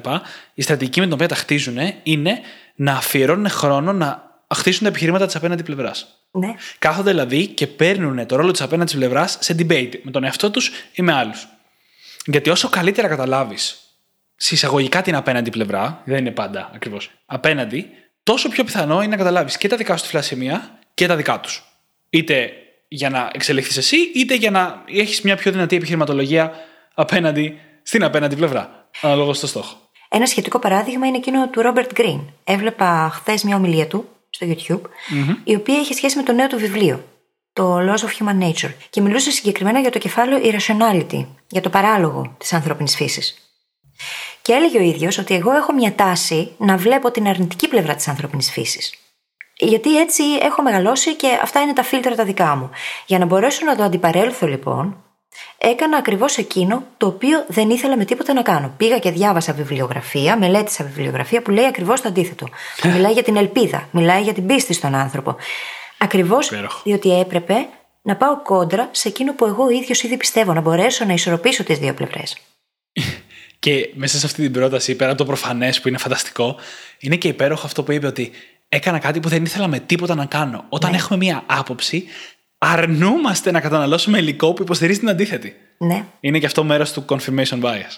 [0.54, 2.40] Η στρατηγική με την οποία τα χτίζουν είναι
[2.74, 6.06] να αφιερώνουν χρόνο να χτίσουν τα επιχειρήματα της απέναντι πλευράς.
[6.30, 6.54] Ναι.
[6.78, 10.70] Κάθονται δηλαδή και παίρνουν το ρόλο της απέναντι πλευράς σε debate με τον εαυτό τους
[10.92, 11.48] ή με άλλους.
[12.26, 13.78] Γιατί όσο καλύτερα καταλάβεις
[14.36, 17.90] συσσαγωγικά την απέναντι πλευρά, δεν είναι πάντα ακριβώς απέναντι,
[18.24, 21.40] τόσο πιο πιθανό είναι να καταλάβεις και τα δικά σου τυφλά σημεία και τα δικά
[21.40, 21.64] τους.
[22.10, 22.52] Είτε
[22.88, 26.52] για να εξελιχθείς εσύ, είτε για να έχεις μια πιο δυνατή επιχειρηματολογία
[26.94, 28.88] απέναντι στην απέναντι πλευρά.
[29.00, 29.76] Αναλόγως στο στόχο.
[30.08, 32.20] Ένα σχετικό παράδειγμα είναι εκείνο του Ρόμπερτ Γκριν.
[32.44, 34.88] Έβλεπα χθες μια ομιλία του στο YouTube,
[35.44, 37.04] η οποία είχε σχέση με το νέο του βιβλίο,
[37.52, 42.34] το Laws of Human Nature, και μιλούσε συγκεκριμένα για το κεφάλαιο Irrationality, για το παράλογο
[42.38, 43.38] της ανθρώπινης φύσης.
[44.44, 48.08] Και έλεγε ο ίδιος ότι εγώ έχω μια τάση να βλέπω την αρνητική πλευρά της
[48.08, 48.94] ανθρώπινης φύσης.
[49.58, 52.70] Γιατί έτσι έχω μεγαλώσει και αυτά είναι τα φίλτρα τα δικά μου.
[53.06, 54.96] Για να μπορέσω να το αντιπαρέλθω λοιπόν,
[55.58, 58.74] έκανα ακριβώς εκείνο το οποίο δεν ήθελα με τίποτα να κάνω.
[58.76, 62.48] Πήγα και διάβασα βιβλιογραφία, μελέτησα βιβλιογραφία που λέει ακριβώς το αντίθετο.
[62.80, 65.36] Που μιλάει για την ελπίδα, μιλάει για την πίστη στον άνθρωπο.
[65.98, 66.80] Ακριβώς Υπέροχο.
[66.84, 67.68] διότι έπρεπε
[68.02, 71.78] να πάω κόντρα σε εκείνο που εγώ ίδιος ήδη πιστεύω, να μπορέσω να ισορροπήσω τις
[71.78, 72.36] δύο πλευρές.
[73.64, 76.56] Και μέσα σε αυτή την πρόταση, πέρα από το προφανές που είναι φανταστικό,
[76.98, 78.30] είναι και υπέροχο αυτό που είπε ότι
[78.68, 80.64] έκανα κάτι που δεν ήθελα με τίποτα να κάνω.
[80.68, 80.96] Όταν Ναι.
[80.96, 82.04] έχουμε μία άποψη,
[82.58, 85.56] αρνούμαστε να καταναλώσουμε υλικό που υποστηρίζει την αντίθετη.
[85.78, 87.92] Ναι, Είναι και αυτό μέρος του confirmation bias.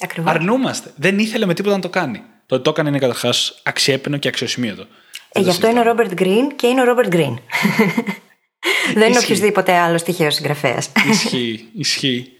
[0.00, 0.30] ακριβώς.
[0.34, 0.90] Αρνούμαστε.
[0.96, 2.22] Δεν ήθελε με τίποτα να το κάνει.
[2.46, 4.86] Το ότι το έκανε είναι καταρχάς αξιέπαινο και αξιοσημείωτο.
[5.32, 7.38] Ε, γι' αυτό είναι ο Ρόμπερτ Γκριν και είναι ο Ρόμπερτ Γκριν.
[8.94, 9.32] Δεν είναι Ισχύει.
[9.32, 10.90] οποιοδήποτε άλλο τυχαίο συγγραφέας.
[11.10, 12.32] Ισχύει, ισχύει.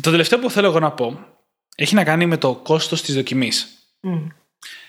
[0.00, 1.18] Το τελευταίο που θέλω εγώ να πω
[1.74, 3.68] έχει να κάνει με το κόστος της δοκιμής.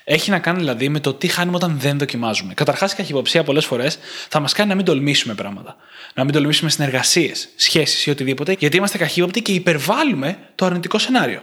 [0.04, 2.54] Έχει να κάνει δηλαδή με το τι χάνουμε όταν δεν δοκιμάζουμε.
[2.54, 3.98] Καταρχάς, η καχυποψία πολλές φορές
[4.30, 5.76] θα μας κάνει να μην τολμήσουμε πράγματα.
[6.14, 11.42] Να μην τολμήσουμε συνεργασίες, σχέσεις ή οτιδήποτε, γιατί είμαστε καχύποπτοι και υπερβάλλουμε το αρνητικό σενάριο.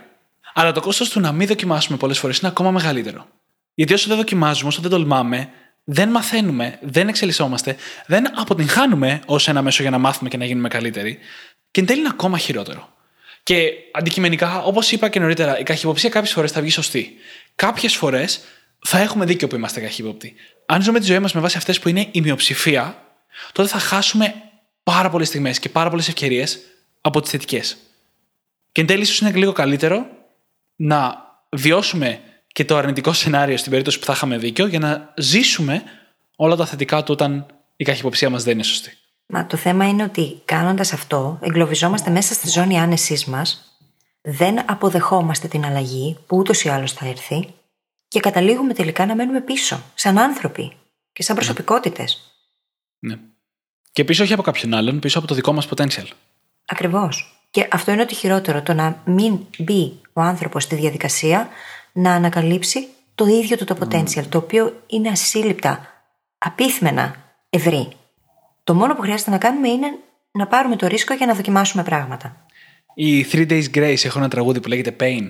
[0.55, 3.27] Αλλά το κόστος του να μην δοκιμάσουμε πολλές φορές είναι ακόμα μεγαλύτερο.
[3.75, 5.49] Γιατί όσο δεν δοκιμάζουμε, όσο δεν τολμάμε,
[5.85, 7.77] δεν μαθαίνουμε, δεν εξελισσόμαστε,
[8.07, 11.19] δεν αποτυγχάνουμε ως ένα μέσο για να μάθουμε και να γίνουμε καλύτεροι.
[11.71, 12.89] Και εν τέλει είναι ακόμα χειρότερο.
[13.43, 17.15] Και αντικειμενικά, όπως είπα και νωρίτερα, η καχυποψία κάποιες φορές θα βγει σωστή.
[17.55, 18.41] Κάποιες φορές
[18.87, 20.35] θα έχουμε δίκιο που είμαστε καχύποπτοι.
[20.67, 23.03] Αν ζούμε τη ζωή μας με βάση αυτές που είναι η μειοψηφία,
[23.53, 24.35] τότε θα χάσουμε
[24.83, 26.59] πάρα πολλές στιγμές και πάρα πολλές ευκαιρίες
[27.01, 27.77] από τις θετικές.
[28.73, 30.07] Και εν τέλει, ίσως είναι λίγο καλύτερο
[30.77, 35.83] να βιώσουμε και το αρνητικό σενάριο στην περίπτωση που θα είχαμε δίκιο για να ζήσουμε
[36.37, 38.97] όλα τα θετικά του όταν η καχυποψία μας δεν είναι σωστή.
[39.31, 43.79] Μα το θέμα είναι ότι κάνοντας αυτό, εγκλωβιζόμαστε μέσα στη ζώνη άνεσής μας,
[44.21, 47.55] δεν αποδεχόμαστε την αλλαγή που ούτως ή άλλως θα έρθει
[48.09, 50.73] και καταλήγουμε τελικά να μένουμε πίσω, σαν άνθρωποι
[51.13, 52.35] και σαν προσωπικότητες.
[52.99, 53.19] Ναι.
[53.93, 56.07] Και πίσω όχι από κάποιον άλλον, πίσω από το δικό μας potential.
[56.67, 57.45] Ακριβώς.
[57.51, 61.49] Και αυτό είναι ότι χειρότερο, το να μην μπει ο άνθρωπος στη διαδικασία
[61.93, 66.03] να ανακαλύψει το ίδιο του το potential, το οποίο είναι ασύλληπτα,
[66.39, 67.15] απίθμενα
[67.51, 67.89] ευρύ.
[68.65, 69.87] Το μόνο που χρειάζεται να κάνουμε είναι
[70.33, 72.47] να πάρουμε το ρίσκο για να δοκιμάσουμε πράγματα.
[72.95, 75.27] Οι Three Days Grace έχουν ένα τραγούδι που λέγεται Pain.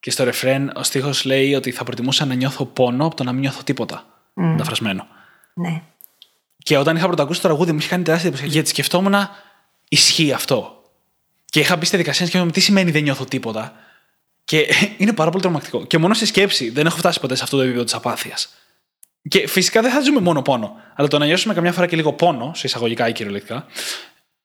[0.00, 3.32] Και στο ρεφρέν ο στίχος λέει ότι θα προτιμούσα να νιώθω πόνο από το να
[3.32, 4.04] μην νιώθω τίποτα.
[4.34, 4.42] Mm.
[4.42, 5.06] Μεταφρασμένο.
[5.54, 5.82] Ναι.
[6.58, 9.14] Και όταν είχα πρωτοακούσει το τραγούδι μου είχε κάνει τεράστια εντύπωση γιατί σκεφτόμουν
[9.88, 10.82] ισχύει αυτό.
[11.44, 13.72] Και είχα μπει στη δικασία να σκέφτομαι τι σημαίνει δεν νιώθω τίποτα.
[14.44, 14.66] Και
[14.98, 15.86] είναι πάρα πολύ τρομακτικό.
[15.86, 18.54] Και μόνο στη σκέψη δεν έχω φτάσει ποτέ σε αυτό το επίπεδο της απάθειας.
[19.28, 20.76] Και φυσικά δεν θα ζούμε μόνο πόνο.
[20.94, 23.66] Αλλά το να νιώσουμε καμιά φορά και λίγο πόνο, σε εισαγωγικά ή κυριολεκτικά,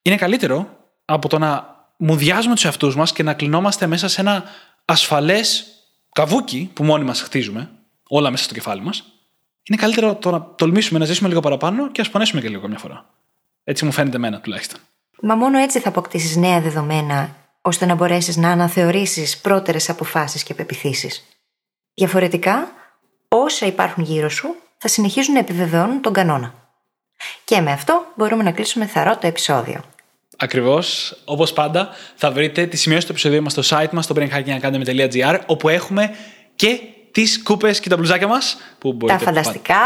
[0.02, 4.44] είναι καλύτερο από το να μουδιάζουμε τους εαυτούς μας και να κλεινόμαστε μέσα σε ένα
[4.86, 5.66] ασφαλές
[6.12, 7.70] καβούκι που μόνοι μας χτίζουμε,
[8.08, 9.04] όλα μέσα στο κεφάλι μας,
[9.64, 12.78] είναι καλύτερο το να τολμήσουμε να ζήσουμε λίγο παραπάνω και ας πονέσουμε και λίγο μια
[12.78, 13.06] φορά.
[13.64, 14.80] Έτσι μου φαίνεται εμένα τουλάχιστον.
[15.22, 20.54] Μα μόνο έτσι θα αποκτήσεις νέα δεδομένα, ώστε να μπορέσεις να αναθεωρήσεις πρώτερες αποφάσεις και
[20.54, 21.24] πεπιθήσεις.
[21.94, 22.72] Διαφορετικά,
[23.28, 26.54] όσα υπάρχουν γύρω σου θα συνεχίζουν να επιβεβαιώνουν τον κανόνα.
[27.44, 29.82] Και με αυτό μπορούμε να κλείσουμε θαρό το επεισόδιο.
[30.38, 31.16] Ακριβώς.
[31.26, 35.70] Όπως πάντα, θα βρείτε τη σημειώση του επεισοδίου μας στο site μας, στο brainhackingacademy.gr, όπου
[35.70, 36.16] έχουμε
[36.56, 36.80] και
[37.12, 38.58] τις κούπες και τα μπλουζάκια μας.
[39.08, 39.78] Τα φανταστικά.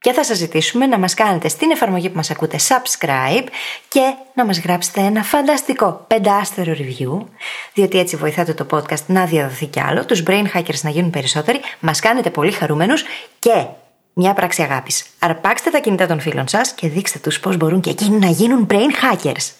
[0.00, 3.46] Και θα σας ζητήσουμε να μας κάνετε στην εφαρμογή που μας ακούτε subscribe
[3.88, 7.26] και να μας γράψετε ένα φανταστικό πεντάστερο review,
[7.74, 11.60] διότι έτσι βοηθάτε το podcast να διαδοθεί κι άλλο, τους brain hackers να γίνουν περισσότεροι,
[11.80, 13.04] μας κάνετε πολύ χαρούμενους
[13.38, 13.66] και
[14.12, 15.04] μια πράξη αγάπης.
[15.18, 18.66] Αρπάξτε τα κινητά των φίλων σας και δείξτε τους πώς μπορούν και εκείνοι να γίνουν
[18.70, 19.52] brain hackers.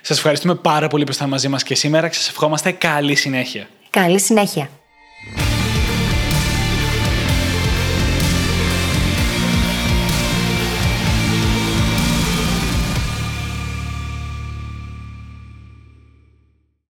[0.00, 3.68] Σας ευχαριστούμε πάρα πολύ που ήσασταν μαζί μας και σήμερα και σας ευχόμαστε καλή συνέχεια.
[3.90, 4.68] Καλή συνέχεια.